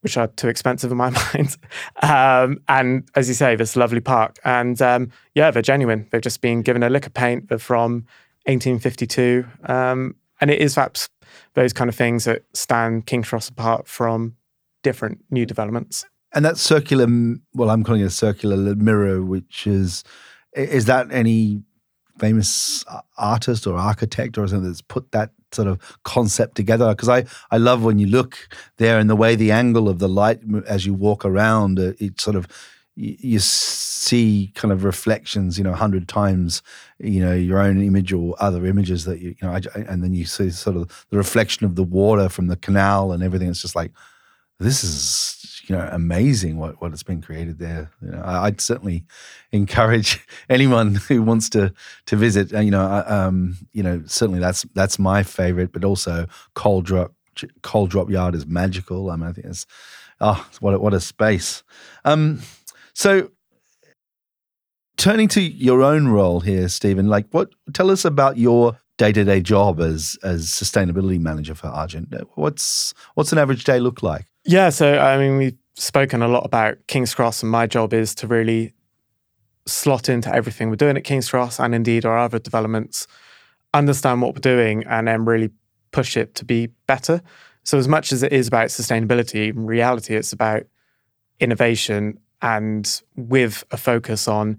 which 0.00 0.16
are 0.16 0.28
too 0.28 0.48
expensive 0.48 0.90
in 0.90 0.96
my 0.96 1.10
mind. 1.34 1.56
Um, 2.02 2.62
and 2.68 3.08
as 3.14 3.28
you 3.28 3.34
say, 3.34 3.56
this 3.56 3.76
lovely 3.76 4.00
park. 4.00 4.38
And 4.44 4.80
um, 4.80 5.10
yeah, 5.34 5.50
they're 5.50 5.62
genuine. 5.62 6.06
They've 6.10 6.20
just 6.20 6.40
been 6.40 6.62
given 6.62 6.82
a 6.82 6.90
lick 6.90 7.06
of 7.06 7.14
paint. 7.14 7.48
They're 7.48 7.58
from 7.58 8.06
1852, 8.46 9.44
um, 9.64 10.16
and 10.40 10.50
it 10.50 10.60
is 10.60 10.74
perhaps 10.74 11.08
those 11.54 11.72
kind 11.72 11.88
of 11.88 11.94
things 11.94 12.24
that 12.24 12.42
stand 12.54 13.06
King's 13.06 13.28
Cross 13.28 13.50
apart 13.50 13.86
from 13.86 14.36
different 14.82 15.22
new 15.30 15.44
developments. 15.44 16.06
And 16.32 16.44
that 16.44 16.56
circular, 16.56 17.06
well, 17.54 17.70
I'm 17.70 17.84
calling 17.84 18.00
it 18.00 18.06
a 18.06 18.10
circular 18.10 18.56
mirror, 18.74 19.22
which 19.22 19.66
is, 19.66 20.04
is 20.54 20.86
that 20.86 21.08
any 21.10 21.62
famous 22.18 22.84
artist 23.18 23.66
or 23.66 23.76
architect 23.76 24.38
or 24.38 24.46
something 24.46 24.68
that's 24.68 24.82
put 24.82 25.10
that 25.12 25.30
sort 25.52 25.68
of 25.68 25.78
concept 26.04 26.54
together? 26.54 26.88
Because 26.90 27.08
I, 27.08 27.24
I 27.50 27.58
love 27.58 27.82
when 27.82 27.98
you 27.98 28.06
look 28.06 28.48
there 28.76 28.98
and 28.98 29.08
the 29.08 29.16
way 29.16 29.34
the 29.34 29.52
angle 29.52 29.88
of 29.88 29.98
the 29.98 30.08
light 30.08 30.40
as 30.66 30.86
you 30.86 30.94
walk 30.94 31.24
around, 31.24 31.78
uh, 31.78 31.92
it 31.98 32.20
sort 32.20 32.36
of, 32.36 32.46
you 32.96 33.38
see 33.38 34.52
kind 34.54 34.72
of 34.72 34.84
reflections, 34.84 35.56
you 35.56 35.64
know, 35.64 35.72
a 35.72 35.76
hundred 35.76 36.06
times, 36.06 36.62
you 36.98 37.20
know, 37.20 37.32
your 37.32 37.58
own 37.58 37.80
image 37.80 38.12
or 38.12 38.34
other 38.40 38.66
images 38.66 39.04
that 39.04 39.20
you, 39.20 39.30
you 39.40 39.48
know, 39.48 39.58
and 39.74 40.02
then 40.02 40.12
you 40.12 40.26
see 40.26 40.50
sort 40.50 40.76
of 40.76 41.06
the 41.10 41.16
reflection 41.16 41.64
of 41.64 41.76
the 41.76 41.84
water 41.84 42.28
from 42.28 42.48
the 42.48 42.56
canal 42.56 43.12
and 43.12 43.22
everything. 43.22 43.48
It's 43.48 43.62
just 43.62 43.76
like, 43.76 43.92
this 44.64 44.84
is 44.84 45.62
you 45.66 45.76
know 45.76 45.88
amazing 45.92 46.58
what 46.58 46.80
what 46.80 46.90
has 46.90 47.02
been 47.02 47.22
created 47.22 47.58
there. 47.58 47.90
You 48.02 48.10
know, 48.10 48.20
I, 48.20 48.44
would 48.44 48.60
certainly 48.60 49.04
encourage 49.52 50.26
anyone 50.50 50.96
who 50.96 51.22
wants 51.22 51.48
to 51.50 51.72
to 52.06 52.16
visit. 52.16 52.52
You 52.52 52.70
know, 52.70 53.04
um, 53.06 53.56
you 53.72 53.82
know, 53.82 54.02
certainly 54.06 54.40
that's 54.40 54.62
that's 54.74 54.98
my 54.98 55.22
favorite, 55.22 55.72
but 55.72 55.84
also 55.84 56.26
Coal 56.54 56.82
Drop 56.82 57.12
Coal 57.62 57.86
Drop 57.86 58.10
Yard 58.10 58.34
is 58.34 58.46
magical. 58.46 59.10
I 59.10 59.16
mean, 59.16 59.28
I 59.28 59.32
think 59.32 59.46
it's 59.46 59.66
oh, 60.20 60.48
what 60.60 60.74
a, 60.74 60.78
what 60.78 60.94
a 60.94 61.00
space. 61.00 61.62
Um, 62.04 62.40
so 62.92 63.30
turning 64.96 65.28
to 65.28 65.40
your 65.40 65.82
own 65.82 66.08
role 66.08 66.40
here, 66.40 66.68
Stephen, 66.68 67.08
like 67.08 67.26
what 67.30 67.50
tell 67.72 67.90
us 67.90 68.04
about 68.04 68.36
your 68.36 68.78
day-to-day 69.00 69.40
job 69.40 69.80
as 69.80 70.18
as 70.22 70.46
sustainability 70.48 71.18
manager 71.18 71.54
for 71.54 71.68
Argent. 71.68 72.14
Uh, 72.14 72.24
what's 72.34 72.92
what's 73.14 73.32
an 73.32 73.38
average 73.38 73.64
day 73.64 73.80
look 73.80 74.02
like? 74.02 74.26
Yeah, 74.44 74.68
so 74.68 74.98
I 74.98 75.16
mean, 75.16 75.38
we've 75.38 75.56
spoken 75.74 76.20
a 76.20 76.28
lot 76.28 76.44
about 76.44 76.76
King's 76.86 77.14
Cross, 77.14 77.42
and 77.42 77.50
my 77.50 77.66
job 77.66 77.94
is 77.94 78.14
to 78.16 78.26
really 78.26 78.74
slot 79.66 80.10
into 80.10 80.32
everything 80.34 80.68
we're 80.68 80.76
doing 80.76 80.98
at 80.98 81.04
King's 81.04 81.30
Cross 81.30 81.60
and 81.60 81.74
indeed 81.74 82.04
our 82.04 82.18
other 82.18 82.38
developments, 82.38 83.06
understand 83.72 84.20
what 84.20 84.34
we're 84.34 84.40
doing, 84.40 84.84
and 84.84 85.08
then 85.08 85.24
really 85.24 85.50
push 85.92 86.16
it 86.16 86.34
to 86.34 86.44
be 86.44 86.66
better. 86.86 87.22
So, 87.62 87.78
as 87.78 87.88
much 87.88 88.12
as 88.12 88.22
it 88.22 88.34
is 88.34 88.48
about 88.48 88.68
sustainability, 88.68 89.48
in 89.48 89.64
reality, 89.64 90.14
it's 90.14 90.34
about 90.34 90.64
innovation 91.40 92.18
and 92.42 93.00
with 93.16 93.64
a 93.70 93.78
focus 93.78 94.28
on 94.28 94.58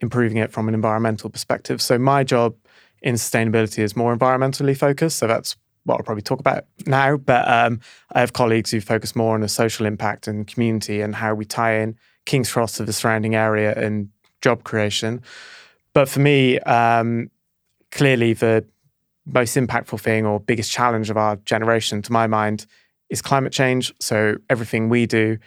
improving 0.00 0.38
it 0.38 0.52
from 0.52 0.68
an 0.68 0.74
environmental 0.74 1.28
perspective. 1.28 1.82
So, 1.82 1.98
my 1.98 2.22
job 2.22 2.54
in 3.02 3.14
sustainability 3.14 3.78
is 3.78 3.96
more 3.96 4.16
environmentally 4.16 4.76
focused. 4.76 5.18
So, 5.18 5.26
that's 5.26 5.56
what 5.84 5.96
I'll 5.96 6.04
probably 6.04 6.22
talk 6.22 6.40
about 6.40 6.64
now. 6.86 7.16
But 7.16 7.48
um, 7.48 7.80
I 8.12 8.20
have 8.20 8.32
colleagues 8.32 8.70
who 8.70 8.80
focus 8.80 9.16
more 9.16 9.34
on 9.34 9.40
the 9.40 9.48
social 9.48 9.86
impact 9.86 10.26
and 10.26 10.46
community 10.46 11.00
and 11.00 11.14
how 11.14 11.34
we 11.34 11.44
tie 11.44 11.78
in 11.80 11.96
King's 12.26 12.52
Cross 12.52 12.76
to 12.76 12.84
the 12.84 12.92
surrounding 12.92 13.34
area 13.34 13.74
and 13.74 14.08
job 14.42 14.64
creation. 14.64 15.22
But 15.92 16.08
for 16.08 16.20
me, 16.20 16.58
um, 16.60 17.30
clearly 17.90 18.32
the 18.32 18.64
most 19.26 19.56
impactful 19.56 20.00
thing 20.00 20.26
or 20.26 20.40
biggest 20.40 20.70
challenge 20.70 21.10
of 21.10 21.16
our 21.16 21.36
generation, 21.36 22.02
to 22.02 22.12
my 22.12 22.26
mind, 22.26 22.66
is 23.08 23.22
climate 23.22 23.52
change. 23.52 23.92
So 24.00 24.36
everything 24.48 24.88
we 24.88 25.06
do, 25.06 25.38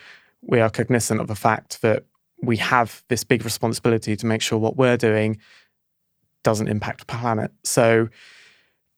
we 0.41 0.60
are 0.60 0.69
cognizant 0.69 1.22
of 1.22 1.27
the 1.27 1.36
fact 1.36 1.81
that 1.81 2.03
we 2.41 2.57
have 2.57 3.03
this 3.07 3.24
big 3.24 3.45
responsibility 3.45 4.15
to 4.17 4.25
make 4.25 4.41
sure 4.41 4.60
what 4.60 4.75
we're 4.75 4.98
doing 4.98 5.39
doesn't 6.43 6.67
impact 6.67 7.00
the 7.00 7.05
planet. 7.05 7.51
So 7.63 8.09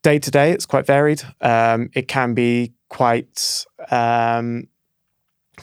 day 0.03 0.19
to 0.19 0.31
day, 0.31 0.51
it's 0.51 0.65
quite 0.65 0.85
varied. 0.85 1.23
Um, 1.41 1.89
it 1.93 2.07
can 2.07 2.33
be 2.33 2.73
quite 2.89 3.65
um, 3.91 4.67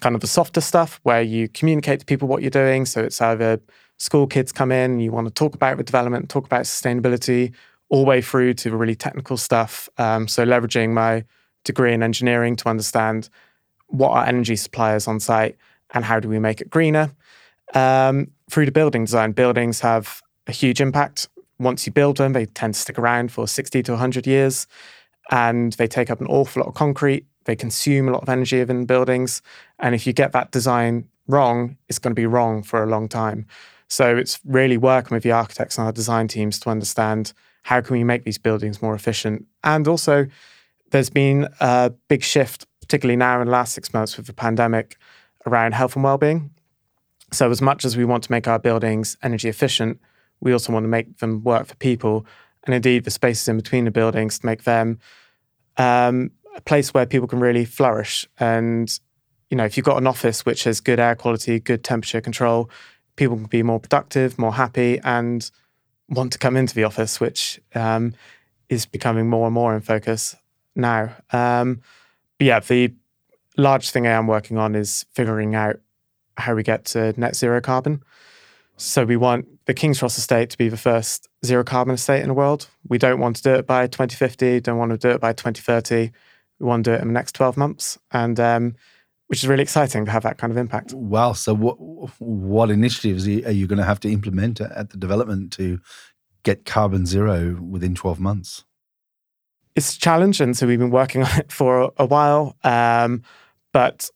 kind 0.00 0.14
of 0.14 0.20
the 0.20 0.26
softer 0.26 0.60
stuff 0.60 1.00
where 1.02 1.22
you 1.22 1.48
communicate 1.48 2.00
to 2.00 2.06
people 2.06 2.28
what 2.28 2.42
you're 2.42 2.50
doing. 2.50 2.86
So 2.86 3.02
it's 3.02 3.20
either 3.20 3.60
school 3.98 4.26
kids 4.26 4.52
come 4.52 4.72
in, 4.72 4.98
you 4.98 5.12
want 5.12 5.28
to 5.28 5.32
talk 5.32 5.54
about 5.54 5.76
the 5.76 5.84
development, 5.84 6.28
talk 6.28 6.44
about 6.44 6.62
sustainability, 6.62 7.52
all 7.88 8.00
the 8.00 8.08
way 8.08 8.22
through 8.22 8.54
to 8.54 8.70
the 8.70 8.76
really 8.76 8.96
technical 8.96 9.36
stuff. 9.36 9.88
Um, 9.98 10.26
so 10.26 10.44
leveraging 10.44 10.90
my 10.90 11.24
degree 11.64 11.92
in 11.92 12.02
engineering 12.02 12.56
to 12.56 12.68
understand 12.68 13.28
what 13.86 14.10
are 14.10 14.24
energy 14.24 14.56
suppliers 14.56 15.06
on 15.06 15.20
site 15.20 15.56
and 15.94 16.04
how 16.04 16.18
do 16.18 16.28
we 16.28 16.38
make 16.38 16.60
it 16.60 16.70
greener. 16.70 17.12
Um, 17.74 18.30
through 18.50 18.64
to 18.64 18.72
building 18.72 19.04
design, 19.04 19.32
buildings 19.32 19.80
have 19.80 20.22
a 20.46 20.52
huge 20.52 20.80
impact 20.80 21.28
once 21.62 21.86
you 21.86 21.92
build 21.92 22.16
them, 22.16 22.32
they 22.32 22.46
tend 22.46 22.74
to 22.74 22.80
stick 22.80 22.98
around 22.98 23.32
for 23.32 23.46
60 23.48 23.82
to 23.82 23.92
100 23.92 24.26
years 24.26 24.66
and 25.30 25.72
they 25.74 25.86
take 25.86 26.10
up 26.10 26.20
an 26.20 26.26
awful 26.26 26.60
lot 26.60 26.68
of 26.68 26.74
concrete. 26.74 27.26
They 27.44 27.56
consume 27.56 28.08
a 28.08 28.12
lot 28.12 28.22
of 28.22 28.28
energy 28.28 28.60
in 28.60 28.86
buildings. 28.86 29.42
And 29.78 29.94
if 29.94 30.06
you 30.06 30.12
get 30.12 30.32
that 30.32 30.52
design 30.52 31.08
wrong, 31.26 31.76
it's 31.88 31.98
going 31.98 32.12
to 32.12 32.20
be 32.20 32.26
wrong 32.26 32.62
for 32.62 32.82
a 32.82 32.86
long 32.86 33.08
time. 33.08 33.46
So 33.88 34.16
it's 34.16 34.40
really 34.44 34.76
working 34.76 35.14
with 35.14 35.22
the 35.22 35.32
architects 35.32 35.76
and 35.76 35.86
our 35.86 35.92
design 35.92 36.28
teams 36.28 36.58
to 36.60 36.70
understand 36.70 37.32
how 37.64 37.80
can 37.80 37.94
we 37.96 38.04
make 38.04 38.24
these 38.24 38.38
buildings 38.38 38.80
more 38.80 38.94
efficient. 38.94 39.46
And 39.62 39.86
also, 39.86 40.26
there's 40.90 41.10
been 41.10 41.48
a 41.60 41.92
big 42.08 42.22
shift, 42.22 42.66
particularly 42.80 43.16
now 43.16 43.40
in 43.40 43.46
the 43.46 43.52
last 43.52 43.74
six 43.74 43.92
months 43.92 44.16
with 44.16 44.26
the 44.26 44.32
pandemic, 44.32 44.96
around 45.46 45.74
health 45.74 45.94
and 45.94 46.04
well-being. 46.04 46.50
So 47.32 47.50
as 47.50 47.62
much 47.62 47.84
as 47.84 47.96
we 47.96 48.04
want 48.04 48.24
to 48.24 48.32
make 48.32 48.46
our 48.46 48.58
buildings 48.58 49.16
energy 49.22 49.48
efficient, 49.48 50.00
we 50.42 50.52
also 50.52 50.72
want 50.72 50.84
to 50.84 50.88
make 50.88 51.18
them 51.18 51.42
work 51.42 51.66
for 51.66 51.76
people, 51.76 52.26
and 52.64 52.74
indeed 52.74 53.04
the 53.04 53.10
spaces 53.10 53.48
in 53.48 53.56
between 53.56 53.84
the 53.84 53.90
buildings 53.90 54.40
to 54.40 54.46
make 54.46 54.64
them 54.64 54.98
um, 55.76 56.30
a 56.54 56.60
place 56.60 56.92
where 56.92 57.06
people 57.06 57.28
can 57.28 57.40
really 57.40 57.64
flourish. 57.64 58.28
And 58.38 58.98
you 59.50 59.56
know, 59.56 59.64
if 59.64 59.76
you've 59.76 59.86
got 59.86 59.98
an 59.98 60.06
office 60.06 60.44
which 60.44 60.64
has 60.64 60.80
good 60.80 60.98
air 60.98 61.14
quality, 61.14 61.60
good 61.60 61.84
temperature 61.84 62.20
control, 62.20 62.70
people 63.16 63.36
can 63.36 63.46
be 63.46 63.62
more 63.62 63.78
productive, 63.78 64.38
more 64.38 64.54
happy, 64.54 64.98
and 65.04 65.50
want 66.08 66.32
to 66.32 66.38
come 66.38 66.56
into 66.56 66.74
the 66.74 66.84
office, 66.84 67.20
which 67.20 67.60
um, 67.74 68.14
is 68.68 68.86
becoming 68.86 69.28
more 69.28 69.46
and 69.46 69.54
more 69.54 69.74
in 69.74 69.80
focus 69.80 70.34
now. 70.74 71.14
Um, 71.32 71.82
but 72.38 72.46
yeah, 72.46 72.60
the 72.60 72.94
large 73.56 73.90
thing 73.90 74.06
I 74.06 74.12
am 74.12 74.26
working 74.26 74.58
on 74.58 74.74
is 74.74 75.06
figuring 75.12 75.54
out 75.54 75.76
how 76.36 76.54
we 76.54 76.62
get 76.62 76.86
to 76.86 77.18
net 77.20 77.36
zero 77.36 77.60
carbon. 77.60 78.02
So 78.76 79.04
we 79.04 79.16
want 79.16 79.46
the 79.66 79.74
King's 79.74 79.98
Cross 79.98 80.18
estate 80.18 80.50
to 80.50 80.58
be 80.58 80.68
the 80.68 80.76
first 80.76 81.28
zero 81.44 81.62
carbon 81.62 81.94
estate 81.94 82.22
in 82.22 82.28
the 82.28 82.34
world. 82.34 82.68
We 82.88 82.98
don't 82.98 83.20
want 83.20 83.36
to 83.36 83.42
do 83.42 83.54
it 83.54 83.66
by 83.66 83.86
2050, 83.86 84.60
don't 84.60 84.78
want 84.78 84.90
to 84.92 84.98
do 84.98 85.10
it 85.10 85.20
by 85.20 85.32
2030. 85.32 86.10
We 86.58 86.66
want 86.66 86.84
to 86.84 86.90
do 86.90 86.94
it 86.94 87.00
in 87.00 87.08
the 87.08 87.14
next 87.14 87.34
12 87.34 87.56
months. 87.56 87.98
And 88.10 88.38
um, 88.40 88.74
which 89.32 89.42
is 89.42 89.48
really 89.48 89.62
exciting 89.62 90.04
to 90.04 90.10
have 90.10 90.22
that 90.24 90.36
kind 90.36 90.50
of 90.50 90.58
impact. 90.58 90.92
Wow. 90.92 91.32
So 91.32 91.54
what 91.54 91.76
what 92.20 92.70
initiatives 92.70 93.26
are 93.26 93.50
you 93.50 93.66
going 93.66 93.78
to 93.78 93.84
have 93.84 93.98
to 94.00 94.12
implement 94.12 94.60
at 94.60 94.90
the 94.90 94.98
development 94.98 95.52
to 95.54 95.80
get 96.42 96.66
carbon 96.66 97.06
zero 97.06 97.58
within 97.60 97.94
12 97.94 98.20
months? 98.20 98.64
It's 99.74 99.96
a 99.96 99.98
challenge. 99.98 100.40
And 100.42 100.54
so 100.54 100.66
we've 100.66 100.78
been 100.78 100.90
working 100.90 101.22
on 101.26 101.38
it 101.38 101.50
for 101.50 101.92
a 101.96 102.04
while. 102.04 102.56
Um, 102.62 103.22
but 103.72 104.10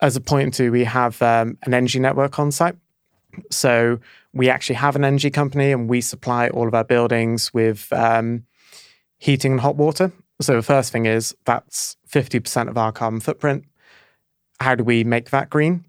as 0.00 0.14
a 0.14 0.20
point 0.20 0.54
to, 0.54 0.70
we 0.70 0.84
have 0.84 1.20
um, 1.22 1.58
an 1.62 1.74
energy 1.74 1.98
network 1.98 2.38
on 2.38 2.52
site. 2.52 2.76
So 3.50 3.98
we 4.32 4.48
actually 4.48 4.76
have 4.76 4.96
an 4.96 5.04
energy 5.04 5.30
company 5.30 5.72
and 5.72 5.88
we 5.88 6.00
supply 6.00 6.48
all 6.48 6.68
of 6.68 6.74
our 6.74 6.84
buildings 6.84 7.52
with 7.54 7.92
um, 7.92 8.44
heating 9.18 9.52
and 9.52 9.60
hot 9.60 9.76
water. 9.76 10.12
So 10.40 10.54
the 10.54 10.62
first 10.62 10.92
thing 10.92 11.06
is 11.06 11.34
that's 11.44 11.96
50% 12.10 12.68
of 12.68 12.76
our 12.76 12.92
carbon 12.92 13.20
footprint. 13.20 13.64
How 14.60 14.74
do 14.74 14.84
we 14.84 15.04
make 15.04 15.30
that 15.30 15.50
green? 15.50 15.84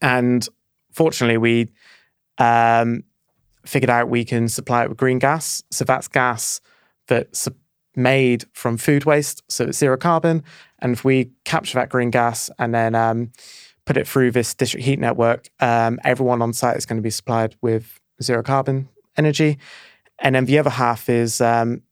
And 0.00 0.46
fortunately, 0.92 1.38
we 1.38 1.68
um, 2.38 3.04
figured 3.64 3.90
out 3.90 4.08
we 4.08 4.24
can 4.24 4.48
supply 4.48 4.84
it 4.84 4.88
with 4.88 4.98
green 4.98 5.18
gas. 5.18 5.62
So 5.70 5.84
that's 5.84 6.08
gas 6.08 6.60
that's 7.06 7.48
made 7.94 8.44
from 8.52 8.76
food 8.76 9.04
waste, 9.04 9.42
so 9.48 9.64
it's 9.64 9.78
zero 9.78 9.96
carbon. 9.96 10.42
And 10.78 10.92
if 10.92 11.04
we 11.04 11.30
capture 11.44 11.78
that 11.78 11.90
green 11.90 12.10
gas 12.10 12.50
and 12.58 12.74
then 12.74 12.94
um, 12.94 13.32
put 13.84 13.96
it 13.96 14.06
through 14.06 14.30
this 14.30 14.54
district 14.54 14.86
heat 14.86 14.98
network, 14.98 15.48
um, 15.60 15.98
everyone 16.04 16.42
on 16.42 16.52
site 16.52 16.76
is 16.76 16.86
going 16.86 16.98
to 16.98 17.02
be 17.02 17.10
supplied 17.10 17.56
with 17.60 18.00
zero 18.22 18.42
carbon 18.42 18.88
energy. 19.16 19.58
And 20.18 20.34
then 20.34 20.44
the 20.44 20.58
other 20.58 20.70
half 20.70 21.08
is 21.08 21.40
um, 21.40 21.82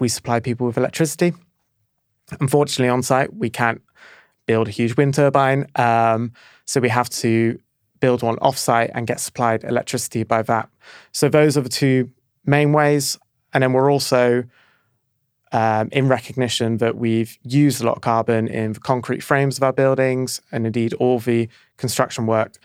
we 0.00 0.08
supply 0.08 0.40
people 0.40 0.66
with 0.66 0.76
electricity. 0.76 1.34
Unfortunately, 2.40 2.88
on 2.88 3.02
site, 3.02 3.34
we 3.34 3.50
can't 3.50 3.82
build 4.46 4.68
a 4.68 4.70
huge 4.70 4.96
wind 4.96 5.14
turbine. 5.14 5.66
Um, 5.76 6.32
so 6.64 6.80
we 6.80 6.88
have 6.88 7.10
to 7.10 7.58
build 8.00 8.22
one 8.22 8.36
offsite 8.36 8.90
and 8.94 9.06
get 9.06 9.20
supplied 9.20 9.64
electricity 9.64 10.22
by 10.22 10.42
that. 10.42 10.68
So 11.12 11.28
those 11.28 11.56
are 11.56 11.62
the 11.62 11.68
two 11.68 12.10
main 12.44 12.72
ways. 12.72 13.18
And 13.52 13.62
then 13.62 13.72
we're 13.72 13.90
also 13.90 14.44
um, 15.52 15.88
in 15.92 16.08
recognition 16.08 16.78
that 16.78 16.96
we've 16.96 17.38
used 17.42 17.80
a 17.82 17.86
lot 17.86 17.96
of 17.96 18.02
carbon 18.02 18.48
in 18.48 18.72
the 18.74 18.80
concrete 18.80 19.22
frames 19.22 19.56
of 19.56 19.62
our 19.62 19.72
buildings 19.72 20.40
and 20.52 20.66
indeed 20.66 20.92
all 20.94 21.18
the 21.18 21.48
construction 21.76 22.26
work. 22.26 22.56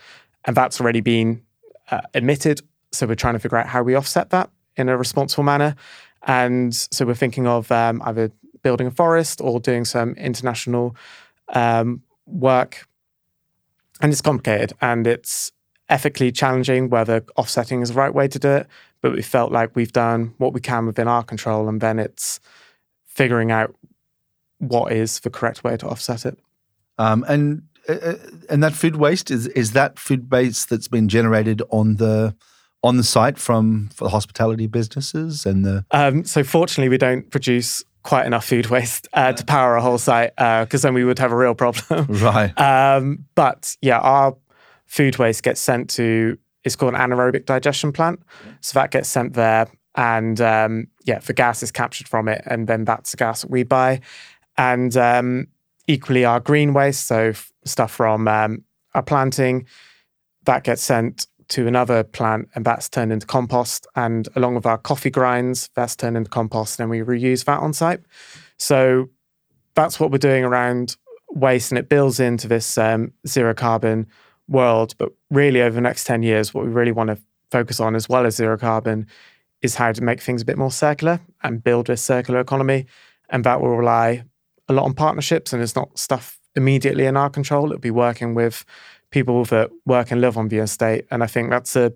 And 0.46 0.56
that's 0.56 0.82
already 0.82 1.02
been 1.02 1.42
uh, 1.92 2.02
admitted. 2.14 2.62
So 2.92 3.08
we're 3.08 3.16
trying 3.16 3.36
to 3.36 3.40
figure 3.40 3.58
out 3.58 3.68
how 3.68 3.84
we 3.84 3.96
offset 3.96 4.30
that 4.32 4.50
in 4.76 4.90
a 4.90 4.98
responsible 4.98 5.44
manner. 5.44 5.76
And 6.26 6.74
so 6.74 7.06
we're 7.06 7.16
thinking 7.16 7.48
of 7.48 7.72
um, 7.72 8.02
either 8.06 8.32
building 8.62 8.88
a 8.88 8.92
forest 8.92 9.42
or 9.42 9.60
doing 9.60 9.86
some 9.86 10.14
international 10.14 10.96
um, 11.50 12.02
work. 12.26 12.88
And 14.02 14.12
it's 14.12 14.22
complicated 14.22 14.74
and 14.82 15.06
it's 15.08 15.52
ethically 15.90 16.32
challenging 16.32 16.90
whether 16.90 17.24
offsetting 17.38 17.82
is 17.82 17.90
the 17.90 17.96
right 17.96 18.14
way 18.14 18.28
to 18.28 18.40
do 18.40 18.50
it. 18.50 18.68
But 19.02 19.14
we 19.14 19.22
felt 19.22 19.52
like 19.52 19.76
we've 19.76 19.92
done 19.92 20.34
what 20.38 20.54
we 20.54 20.62
can 20.62 20.86
within 20.86 21.08
our 21.08 21.24
control. 21.24 21.68
And 21.68 21.82
then 21.82 22.00
it's 22.00 22.40
figuring 23.14 23.52
out 23.52 23.76
what 24.60 24.92
is 24.92 25.20
the 25.20 25.30
correct 25.30 25.64
way 25.64 25.78
to 25.78 25.88
offset 25.88 26.26
it. 26.26 26.40
Um, 26.98 27.26
and 27.28 27.64
uh, 27.90 27.94
uh, 27.94 28.16
and 28.50 28.64
that 28.64 28.74
food 28.74 28.96
waste 28.96 29.32
is 29.32 29.48
is 29.48 29.72
that 29.74 30.00
food 30.00 30.32
waste 30.32 30.70
that's 30.70 30.88
been 30.88 31.10
generated 31.10 31.62
on 31.70 31.98
the 31.98 32.36
on 32.84 32.98
the 32.98 33.04
site 33.04 33.38
from 33.38 33.90
for 33.94 34.06
the 34.06 34.10
hospitality 34.10 34.68
businesses 34.68 35.46
and 35.46 35.66
the. 35.66 35.86
Um, 35.92 36.24
so 36.24 36.44
fortunately, 36.44 36.90
we 36.90 36.98
don't 36.98 37.30
produce 37.30 37.84
quite 38.04 38.26
enough 38.26 38.46
food 38.46 38.68
waste 38.68 39.08
uh, 39.14 39.32
to 39.34 39.46
power 39.46 39.76
a 39.76 39.82
whole 39.82 39.98
site 39.98 40.36
because 40.36 40.84
uh, 40.86 40.88
then 40.88 40.94
we 40.94 41.06
would 41.06 41.20
have 41.20 41.32
a 41.32 41.38
real 41.38 41.56
problem. 41.56 42.06
Right. 42.10 42.58
Um, 42.60 43.26
but 43.36 43.76
yeah, 43.82 44.00
our 44.00 44.36
food 44.86 45.18
waste 45.18 45.44
gets 45.44 45.60
sent 45.60 45.90
to 45.92 46.38
it's 46.64 46.76
called 46.76 46.94
an 46.94 47.00
anaerobic 47.00 47.46
digestion 47.46 47.92
plant, 47.92 48.22
so 48.62 48.80
that 48.80 48.92
gets 48.92 49.10
sent 49.10 49.34
there 49.34 49.68
and 49.96 50.40
um, 50.42 50.88
yeah, 51.04 51.20
the 51.20 51.34
gas 51.34 51.64
is 51.64 51.72
captured 51.72 52.08
from 52.08 52.28
it, 52.28 52.42
and 52.46 52.68
then 52.68 52.86
that's 52.86 53.12
the 53.12 53.18
gas 53.18 53.42
that 53.42 53.52
we 53.52 53.64
buy. 53.64 54.02
And 54.58 54.96
um, 54.98 55.48
equally, 55.88 56.26
our 56.26 56.40
green 56.40 56.74
waste, 56.74 57.08
so 57.08 57.30
f- 57.30 57.52
stuff 57.66 57.92
from 57.92 58.28
um, 58.28 58.64
our 58.94 59.04
planting, 59.04 59.66
that 60.46 60.64
gets 60.64 60.82
sent 60.82 61.28
to 61.50 61.68
another 61.68 62.04
plant, 62.04 62.50
and 62.56 62.66
that's 62.66 62.90
turned 62.90 63.12
into 63.12 63.28
compost. 63.28 63.86
And 63.96 64.28
along 64.36 64.56
with 64.56 64.66
our 64.66 64.78
coffee 64.78 65.10
grinds, 65.10 65.70
that's 65.76 65.96
turned 65.96 66.18
into 66.18 66.30
compost, 66.30 66.80
and 66.80 66.90
we 66.90 67.00
reuse 67.00 67.46
that 67.46 67.60
on 67.60 67.74
site. 67.74 68.02
So 68.58 69.10
that's 69.76 70.00
what 70.00 70.12
we're 70.12 70.18
doing 70.20 70.44
around 70.44 70.96
waste, 71.30 71.72
and 71.72 71.80
it 71.80 71.90
builds 71.90 72.20
into 72.20 72.48
this 72.48 72.78
um, 72.78 73.12
zero 73.28 73.54
carbon 73.54 74.08
world. 74.48 74.96
But 74.98 75.12
really, 75.32 75.62
over 75.62 75.76
the 75.76 75.82
next 75.82 76.06
ten 76.06 76.24
years, 76.24 76.54
what 76.54 76.66
we 76.66 76.72
really 76.72 76.92
want 76.92 77.10
to 77.10 77.18
focus 77.52 77.80
on, 77.80 77.96
as 77.96 78.08
well 78.08 78.26
as 78.26 78.36
zero 78.36 78.58
carbon, 78.58 79.08
is 79.64 79.76
how 79.76 79.92
to 79.92 80.04
make 80.04 80.22
things 80.22 80.44
a 80.44 80.46
bit 80.46 80.58
more 80.58 80.70
circular 80.70 81.20
and 81.42 81.64
build 81.64 81.90
a 81.90 81.98
circular 81.98 82.40
economy. 82.40 82.86
And 83.30 83.44
that 83.46 83.62
will 83.62 83.76
rely 83.76 84.26
a 84.68 84.74
lot 84.74 84.84
on 84.84 84.94
partnerships 84.94 85.54
and 85.54 85.64
it's 85.64 85.76
not 85.76 85.98
stuff 85.98 86.38
immediately 86.56 87.06
in 87.06 87.18
our 87.18 87.30
control. 87.30 87.66
It'll 87.68 87.80
be 87.80 87.90
working 87.90 88.36
with 88.36 88.66
people 89.10 89.46
that 89.46 89.72
work 89.86 90.12
and 90.12 90.22
live 90.22 90.38
on 90.38 90.50
the 90.50 90.58
estate. 90.58 91.06
And 91.10 91.24
I 91.24 91.28
think 91.28 91.50
that's 91.50 91.76
a 91.76 91.94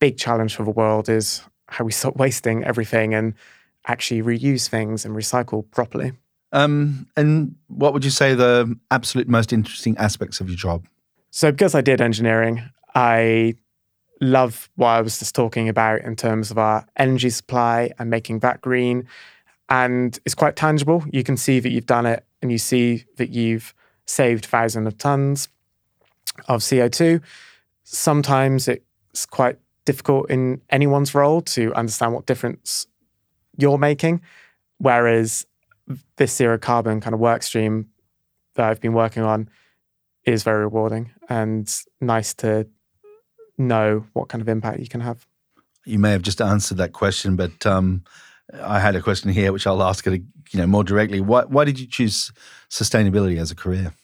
big 0.00 0.18
challenge 0.18 0.56
for 0.56 0.64
the 0.64 0.70
world 0.70 1.08
is 1.08 1.40
how 1.68 1.84
we 1.84 1.92
stop 1.92 2.16
wasting 2.16 2.64
everything 2.64 3.14
and 3.14 3.34
actually 3.86 4.22
reuse 4.22 4.68
things 4.68 5.04
and 5.04 5.14
recycle 5.14 5.70
properly. 5.70 6.12
Um, 6.52 7.06
and 7.16 7.54
what 7.68 7.92
would 7.92 8.04
you 8.04 8.10
say 8.10 8.34
the 8.34 8.76
absolute 8.90 9.28
most 9.28 9.52
interesting 9.52 9.96
aspects 9.98 10.40
of 10.40 10.48
your 10.48 10.56
job? 10.56 10.86
So, 11.30 11.52
because 11.52 11.74
I 11.74 11.82
did 11.82 12.00
engineering, 12.00 12.62
I 12.94 13.54
love 14.20 14.68
what 14.76 14.88
I 14.88 15.00
was 15.00 15.18
just 15.18 15.34
talking 15.34 15.68
about 15.68 16.02
in 16.02 16.16
terms 16.16 16.50
of 16.50 16.58
our 16.58 16.86
energy 16.96 17.30
supply 17.30 17.92
and 17.98 18.10
making 18.10 18.40
that 18.40 18.60
green. 18.60 19.06
And 19.68 20.18
it's 20.24 20.34
quite 20.34 20.56
tangible. 20.56 21.04
You 21.12 21.22
can 21.22 21.36
see 21.36 21.60
that 21.60 21.70
you've 21.70 21.86
done 21.86 22.06
it 22.06 22.24
and 22.42 22.50
you 22.50 22.58
see 22.58 23.04
that 23.16 23.30
you've 23.30 23.74
saved 24.06 24.46
thousands 24.46 24.86
of 24.86 24.98
tons 24.98 25.48
of 26.48 26.60
CO2. 26.60 27.20
Sometimes 27.84 28.68
it's 28.68 29.26
quite 29.26 29.58
difficult 29.84 30.30
in 30.30 30.60
anyone's 30.70 31.14
role 31.14 31.40
to 31.40 31.72
understand 31.74 32.12
what 32.12 32.26
difference 32.26 32.86
you're 33.56 33.78
making. 33.78 34.20
Whereas 34.78 35.46
this 36.16 36.34
zero 36.34 36.58
carbon 36.58 37.00
kind 37.00 37.14
of 37.14 37.20
work 37.20 37.42
stream 37.42 37.88
that 38.54 38.68
I've 38.68 38.80
been 38.80 38.92
working 38.92 39.22
on 39.22 39.48
is 40.24 40.42
very 40.42 40.60
rewarding 40.60 41.10
and 41.28 41.74
nice 42.00 42.34
to 42.34 42.66
know 43.58 44.06
what 44.12 44.28
kind 44.28 44.40
of 44.40 44.48
impact 44.48 44.80
you 44.80 44.88
can 44.88 45.00
have. 45.00 45.26
You 45.84 45.98
may 45.98 46.12
have 46.12 46.22
just 46.22 46.40
answered 46.40 46.78
that 46.78 46.92
question, 46.92 47.36
but 47.36 47.66
um, 47.66 48.04
I 48.62 48.80
had 48.80 48.96
a 48.96 49.02
question 49.02 49.30
here 49.30 49.52
which 49.52 49.66
I'll 49.66 49.82
ask 49.82 50.06
it 50.06 50.22
you 50.50 50.60
know 50.60 50.66
more 50.66 50.84
directly. 50.84 51.20
Why, 51.20 51.44
why 51.44 51.64
did 51.64 51.78
you 51.78 51.86
choose 51.86 52.32
sustainability 52.70 53.38
as 53.38 53.50
a 53.50 53.54
career? 53.54 53.94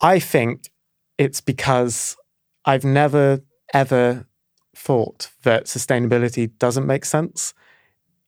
I 0.00 0.18
think 0.18 0.70
it's 1.18 1.40
because 1.40 2.16
I've 2.64 2.84
never 2.84 3.40
ever 3.72 4.26
thought 4.74 5.30
that 5.42 5.64
sustainability 5.64 6.50
doesn't 6.58 6.86
make 6.86 7.04
sense. 7.04 7.54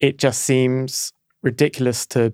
It 0.01 0.19
just 0.19 0.41
seems 0.41 1.13
ridiculous 1.43 2.07
to 2.07 2.33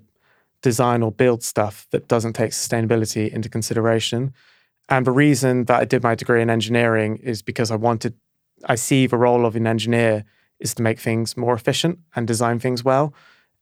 design 0.62 1.03
or 1.03 1.12
build 1.12 1.42
stuff 1.42 1.87
that 1.90 2.09
doesn't 2.09 2.33
take 2.33 2.53
sustainability 2.53 3.31
into 3.31 3.48
consideration. 3.48 4.33
And 4.88 5.07
the 5.07 5.12
reason 5.12 5.64
that 5.64 5.81
I 5.81 5.85
did 5.85 6.03
my 6.03 6.14
degree 6.14 6.42
in 6.42 6.51
engineering 6.51 7.16
is 7.16 7.42
because 7.42 7.70
I 7.70 7.77
wanted, 7.77 8.14
I 8.66 8.75
see 8.75 9.07
the 9.07 9.16
role 9.16 9.47
of 9.47 9.57
an 9.57 9.66
engineer 9.66 10.25
is 10.61 10.75
to 10.75 10.83
make 10.83 11.01
things 11.01 11.37
more 11.37 11.55
efficient 11.55 11.99
and 12.14 12.27
design 12.27 12.59
things 12.59 12.85
well. 12.85 13.14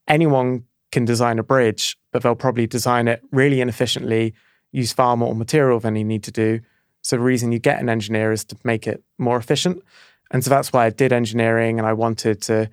Anyone 0.09 0.65
can 0.91 1.05
design 1.05 1.39
a 1.39 1.43
bridge, 1.43 1.97
but 2.11 2.23
they'll 2.23 2.35
probably 2.35 2.67
design 2.67 3.09
it 3.09 3.23
really 3.31 3.61
inefficiently, 3.61 4.35
use 4.73 4.93
far 4.93 5.17
more 5.17 5.35
material 5.35 5.81
than 5.81 5.97
you 5.97 6.05
need 6.05 6.23
to 6.25 6.33
do. 6.33 6.61
So 7.03 7.17
the 7.17 7.23
reason 7.23 7.53
you 7.53 7.59
get 7.59 7.81
an 7.81 7.89
engineer 7.89 8.33
is 8.33 8.45
to 8.47 8.57
make 8.65 8.87
it 8.87 9.03
more 9.19 9.37
efficient. 9.37 9.83
And 10.31 10.43
so 10.45 10.51
that's 10.51 10.73
why 10.73 10.87
I 10.87 10.91
did 10.91 11.13
engineering 11.13 11.79
and 11.79 11.87
I 11.87 11.93
wanted 11.93 12.43
to 12.43 12.71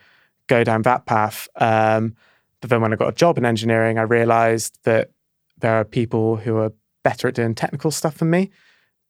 go 0.48 0.64
down 0.64 0.82
that 0.84 1.06
path. 1.06 1.48
Um, 1.56 2.16
but 2.62 2.70
then 2.70 2.82
when 2.82 2.94
I 2.94 2.96
got 2.96 3.10
a 3.10 3.16
job 3.16 3.38
in 3.38 3.46
engineering, 3.46 3.98
I 3.98 4.04
realized 4.04 4.80
that 4.84 5.12
there 5.60 5.76
are 5.76 5.86
people 5.86 6.38
who 6.38 6.58
are 6.58 6.74
better 7.04 7.28
at 7.28 7.36
doing 7.36 7.56
technical 7.56 7.92
stuff 7.92 8.18
than 8.18 8.30
me, 8.30 8.52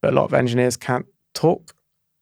but 0.01 0.13
a 0.13 0.15
lot 0.15 0.25
of 0.25 0.33
engineers 0.33 0.77
can't 0.77 1.05
talk. 1.33 1.73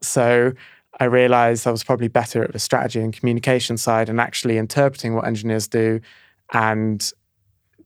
So 0.01 0.53
I 0.99 1.05
realized 1.05 1.67
I 1.67 1.71
was 1.71 1.83
probably 1.83 2.07
better 2.07 2.43
at 2.43 2.53
the 2.53 2.59
strategy 2.59 2.99
and 2.99 3.13
communication 3.13 3.77
side 3.77 4.09
and 4.09 4.19
actually 4.19 4.57
interpreting 4.57 5.13
what 5.13 5.27
engineers 5.27 5.67
do 5.67 6.01
and 6.53 7.11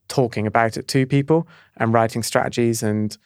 talking 0.08 0.46
about 0.46 0.78
it 0.78 0.88
to 0.90 1.06
people 1.06 1.48
and 1.78 1.94
writing 1.94 2.24
strategies 2.24 2.84
and 2.84 3.18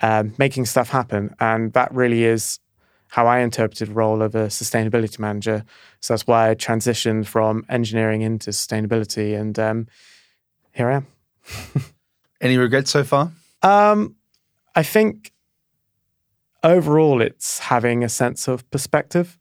um, 0.00 0.34
making 0.38 0.66
stuff 0.66 0.90
happen. 0.90 1.34
And 1.40 1.72
that 1.72 1.92
really 1.92 2.24
is 2.24 2.60
how 3.08 3.26
I 3.26 3.40
interpreted 3.40 3.88
the 3.88 3.94
role 3.94 4.22
of 4.22 4.34
a 4.34 4.46
sustainability 4.46 5.18
manager. 5.18 5.64
So 6.00 6.12
that's 6.12 6.26
why 6.26 6.50
I 6.50 6.54
transitioned 6.54 7.26
from 7.26 7.64
engineering 7.68 8.22
into 8.22 8.50
sustainability. 8.50 9.38
And 9.38 9.58
um, 9.58 9.86
here 10.72 10.90
I 10.90 10.96
am. 10.96 11.06
Any 12.40 12.56
regrets 12.58 12.90
so 12.90 13.02
far? 13.02 13.32
Um, 13.62 14.16
I 14.74 14.82
think 14.82 15.32
overall 16.62 17.20
it's 17.20 17.58
having 17.58 18.04
a 18.04 18.08
sense 18.08 18.48
of 18.48 18.68
perspective. 18.70 19.38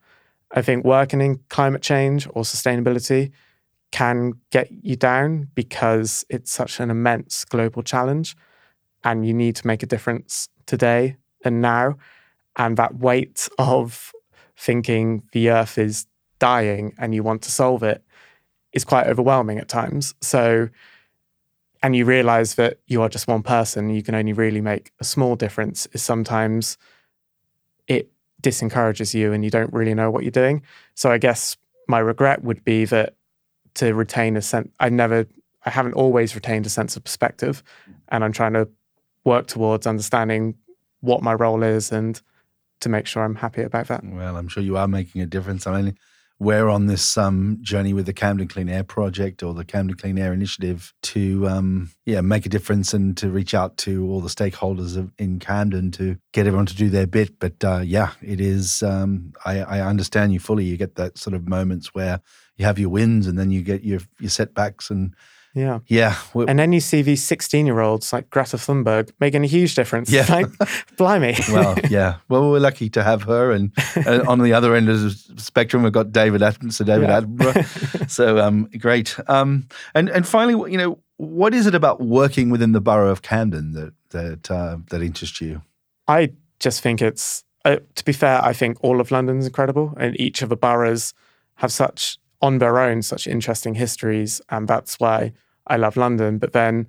I 0.51 0.62
think 0.62 0.86
working 0.86 1.21
in 1.21 1.39
climate 1.49 1.82
change 1.82 2.27
or 2.27 2.43
sustainability 2.43 3.32
can 3.91 4.34
get 4.51 4.69
you 4.71 4.95
down 4.95 5.49
because 5.56 6.25
it's 6.30 6.51
such 6.51 6.80
an 6.80 6.89
immense 6.89 7.45
global 7.45 7.84
challenge 7.84 8.36
and 9.03 9.25
you 9.25 9.34
need 9.34 9.56
to 9.58 9.67
make 9.67 9.84
a 9.84 9.86
difference 9.86 10.49
today 10.65 11.17
and 11.43 11.62
now. 11.62 11.97
And 12.56 12.77
that 12.77 12.95
weight 12.95 13.47
of 13.58 14.12
thinking 14.58 15.23
the 15.32 15.49
earth 15.51 15.77
is 15.77 16.08
dying 16.39 16.93
and 16.97 17.13
you 17.13 17.23
want 17.23 17.41
to 17.43 17.51
solve 17.51 17.84
it 17.84 18.03
is 18.73 18.84
quite 18.84 19.08
overwhelming 19.08 19.60
at 19.60 19.67
times. 19.67 20.13
So 20.21 20.69
and 21.83 21.95
you 21.95 22.05
realize 22.05 22.55
that 22.55 22.79
you 22.87 23.01
are 23.01 23.09
just 23.09 23.27
one 23.27 23.43
person, 23.43 23.89
you 23.89 24.03
can 24.03 24.15
only 24.15 24.33
really 24.33 24.61
make 24.61 24.91
a 24.99 25.03
small 25.03 25.35
difference, 25.35 25.87
is 25.93 26.01
sometimes 26.01 26.77
it 27.87 28.11
disencourages 28.41 29.13
you 29.13 29.33
and 29.33 29.43
you 29.43 29.49
don't 29.49 29.73
really 29.73 29.93
know 29.93 30.11
what 30.11 30.23
you're 30.23 30.31
doing. 30.31 30.61
So 30.95 31.11
I 31.11 31.17
guess 31.17 31.57
my 31.87 31.99
regret 31.99 32.43
would 32.43 32.63
be 32.63 32.85
that 32.85 33.15
to 33.75 33.93
retain 33.93 34.35
a 34.37 34.41
sense, 34.41 34.69
I 34.79 34.89
never, 34.89 35.27
I 35.65 35.69
haven't 35.69 35.93
always 35.93 36.35
retained 36.35 36.65
a 36.65 36.69
sense 36.69 36.95
of 36.95 37.03
perspective. 37.03 37.63
And 38.09 38.23
I'm 38.23 38.31
trying 38.31 38.53
to 38.53 38.67
work 39.23 39.47
towards 39.47 39.85
understanding 39.85 40.55
what 41.01 41.21
my 41.21 41.33
role 41.33 41.63
is 41.63 41.91
and 41.91 42.19
to 42.79 42.89
make 42.89 43.07
sure 43.07 43.23
I'm 43.23 43.35
happy 43.35 43.61
about 43.61 43.87
that. 43.87 44.03
Well, 44.03 44.35
I'm 44.35 44.47
sure 44.47 44.63
you 44.63 44.77
are 44.77 44.87
making 44.87 45.21
a 45.21 45.25
difference. 45.25 45.67
I 45.67 45.81
mean, 45.81 45.97
we're 46.39 46.69
on 46.69 46.86
this 46.86 47.17
um, 47.17 47.58
journey 47.62 47.93
with 47.93 48.06
the 48.06 48.13
Camden 48.13 48.47
Clean 48.47 48.69
Air 48.69 48.84
Project 48.84 49.41
or 49.41 49.54
the 49.54 49.65
Camden 49.65 49.97
Clean 49.97 50.17
Air 50.17 50.34
Initiative 50.34 50.93
to, 51.02 51.47
um, 51.47 51.91
yeah, 52.06 52.21
make 52.21 52.45
a 52.45 52.50
difference 52.50 52.93
and 52.93 53.17
to 53.17 53.30
reach 53.30 53.56
out 53.56 53.78
to 53.78 54.08
all 54.08 54.21
the 54.21 54.30
stakeholders 54.30 54.97
of, 54.97 55.12
in 55.17 55.39
Camden 55.39 55.91
to 55.91 56.17
get 56.34 56.45
everyone 56.45 56.67
to 56.67 56.76
do 56.76 56.89
their 56.89 57.08
bit. 57.08 57.39
But 57.39 57.63
uh, 57.63 57.82
yeah, 57.84 58.12
it 58.21 58.39
is. 58.39 58.84
Um, 58.84 59.34
I, 59.45 59.62
I 59.62 59.80
understand 59.82 60.32
you 60.32 60.39
fully. 60.39 60.65
You 60.65 60.78
get 60.78 60.95
that 60.95 61.17
sort 61.17 61.34
of 61.34 61.47
moments 61.47 61.95
where 61.95 62.21
you 62.56 62.65
have 62.65 62.78
your 62.78 62.89
wins 62.89 63.26
and 63.26 63.38
then 63.38 63.50
you 63.50 63.62
get 63.62 63.84
your 63.84 64.02
your 64.19 64.30
setbacks 64.30 64.89
and 64.89 65.15
yeah. 65.58 65.80
Yeah. 65.88 66.15
And 66.34 66.60
then 66.60 66.72
you 66.74 66.80
see 66.80 67.02
these 67.02 67.24
16 67.24 67.65
year 67.65 67.80
olds 67.80 68.13
like 68.13 68.30
Greta 68.30 68.58
Thunberg 68.58 69.12
making 69.20 69.43
a 69.43 69.48
huge 69.48 69.76
difference. 69.76 70.10
Yeah. 70.12 70.26
Like, 70.30 70.48
blimey. 70.98 71.36
well, 71.52 71.76
yeah. 71.89 72.17
Well, 72.30 72.50
we're 72.50 72.60
lucky 72.60 72.89
to 72.91 73.04
have 73.04 73.24
her. 73.24 73.52
And 73.52 73.72
uh, 74.06 74.24
on 74.28 74.39
the 74.39 74.54
other 74.54 74.76
end 74.76 74.89
of 74.89 75.02
the 75.02 75.41
spectrum, 75.41 75.84
we've 75.84 75.91
got 75.91 76.12
David 76.12 76.41
Attenborough. 76.41 76.74
So 76.74 76.86
David 76.86 77.10
Yeah. 77.10 77.22
Attenborough. 77.22 78.10
so 78.10 78.39
um, 78.39 78.70
great. 78.78 79.17
Um, 79.28 79.67
and 79.93 80.10
and 80.10 80.28
finally, 80.28 80.72
you 80.72 80.78
know, 80.78 81.00
what 81.17 81.54
is 81.54 81.65
it 81.65 81.76
about 81.76 82.00
working 82.02 82.50
within 82.50 82.72
the 82.74 82.82
borough 82.82 83.10
of 83.10 83.22
Camden 83.22 83.74
that 83.74 83.93
that 84.12 84.52
uh, 84.52 84.78
that 84.89 85.02
interests 85.02 85.41
you? 85.41 85.62
I 86.08 86.32
just 86.60 86.82
think 86.82 87.02
it's, 87.02 87.43
uh, 87.65 87.78
to 87.96 88.06
be 88.06 88.13
fair, 88.13 88.43
I 88.43 88.54
think 88.54 88.78
all 88.82 89.02
of 89.02 89.12
London's 89.12 89.46
incredible 89.46 89.93
and 89.98 90.20
each 90.20 90.41
of 90.41 90.50
the 90.50 90.56
boroughs 90.56 91.13
have 91.56 91.72
such, 91.72 92.17
on 92.41 92.60
their 92.60 92.80
own, 92.80 93.02
such 93.02 93.28
interesting 93.28 93.76
histories. 93.76 94.41
And 94.50 94.67
that's 94.67 95.00
why 95.00 95.34
I 95.67 95.77
love 95.77 95.97
London. 95.97 96.38
But 96.38 96.53
then 96.53 96.88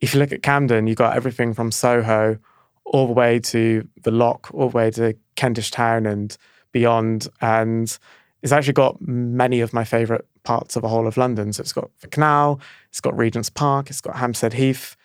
if 0.00 0.14
you 0.14 0.20
look 0.20 0.32
at 0.32 0.42
Camden, 0.42 0.86
you've 0.86 0.96
got 0.96 1.16
everything 1.16 1.54
from 1.54 1.70
Soho 1.70 2.38
all 2.84 3.06
the 3.06 3.12
way 3.12 3.38
to 3.38 3.86
the 4.02 4.10
Lock, 4.10 4.50
all 4.52 4.70
the 4.70 4.76
way 4.76 4.90
to 4.92 5.14
Kentish 5.36 5.70
Town 5.70 6.06
and 6.06 6.36
beyond. 6.72 7.28
And 7.40 7.96
it's 8.42 8.52
actually 8.52 8.72
got 8.72 9.00
many 9.00 9.60
of 9.60 9.72
my 9.72 9.84
favourite 9.84 10.24
parts 10.42 10.76
of 10.76 10.82
the 10.82 10.88
whole 10.88 11.06
of 11.06 11.16
London. 11.16 11.52
So 11.52 11.60
it's 11.60 11.72
got 11.72 11.90
the 12.00 12.08
canal, 12.08 12.60
it's 12.88 13.00
got 13.00 13.16
Regent's 13.16 13.50
Park, 13.50 13.90
it's 13.90 14.00
got 14.00 14.16
Hampstead 14.16 14.54
Heath. 14.54 14.96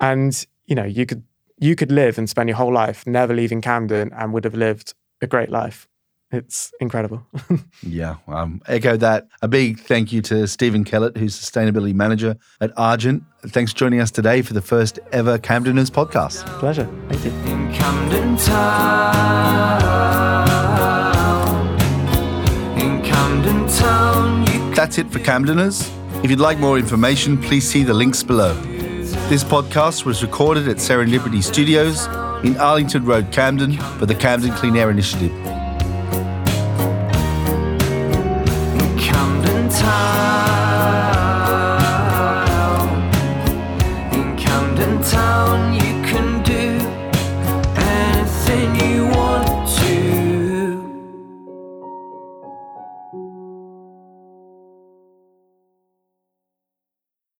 And, 0.00 0.46
you 0.66 0.74
know, 0.74 0.84
you 0.84 1.06
could 1.06 1.22
you 1.60 1.74
could 1.74 1.90
live 1.90 2.18
and 2.18 2.30
spend 2.30 2.48
your 2.48 2.56
whole 2.56 2.72
life 2.72 3.06
never 3.06 3.34
leaving 3.34 3.60
Camden 3.60 4.12
and 4.12 4.32
would 4.32 4.44
have 4.44 4.54
lived 4.54 4.94
a 5.20 5.26
great 5.26 5.50
life. 5.50 5.88
It's 6.30 6.72
incredible. 6.80 7.22
Yeah, 7.82 8.16
um, 8.26 8.60
echo 8.66 8.96
that. 8.98 9.28
A 9.40 9.48
big 9.48 9.80
thank 9.80 10.12
you 10.12 10.20
to 10.22 10.46
Stephen 10.46 10.84
Kellett, 10.84 11.16
who's 11.16 11.34
Sustainability 11.38 11.94
Manager 11.94 12.36
at 12.60 12.70
Argent. 12.76 13.22
Thanks 13.46 13.72
for 13.72 13.78
joining 13.78 14.00
us 14.00 14.10
today 14.10 14.42
for 14.42 14.52
the 14.52 14.60
first 14.60 14.98
ever 15.12 15.38
Camdeners 15.38 15.90
podcast. 15.90 16.44
Pleasure. 16.58 16.86
Thank 17.08 17.24
you. 17.24 17.30
in 17.50 17.72
Camden 17.72 18.36
Town. 18.36 19.68
In 22.78 23.02
Camden 23.02 23.66
Town, 23.68 24.44
That's 24.74 24.98
it 24.98 25.10
for 25.10 25.20
Camdeners. 25.20 25.90
If 26.24 26.30
you'd 26.30 26.40
like 26.40 26.58
more 26.58 26.78
information, 26.78 27.40
please 27.40 27.66
see 27.66 27.84
the 27.84 27.94
links 27.94 28.22
below. 28.22 28.54
This 29.28 29.44
podcast 29.44 30.04
was 30.04 30.22
recorded 30.22 30.68
at 30.68 30.76
Serendipity 30.76 31.42
Studios 31.42 32.06
in 32.44 32.56
Arlington 32.58 33.04
Road, 33.04 33.30
Camden 33.32 33.72
for 33.98 34.06
the 34.06 34.14
Camden 34.14 34.52
Clean 34.52 34.76
Air 34.76 34.90
Initiative. 34.90 35.32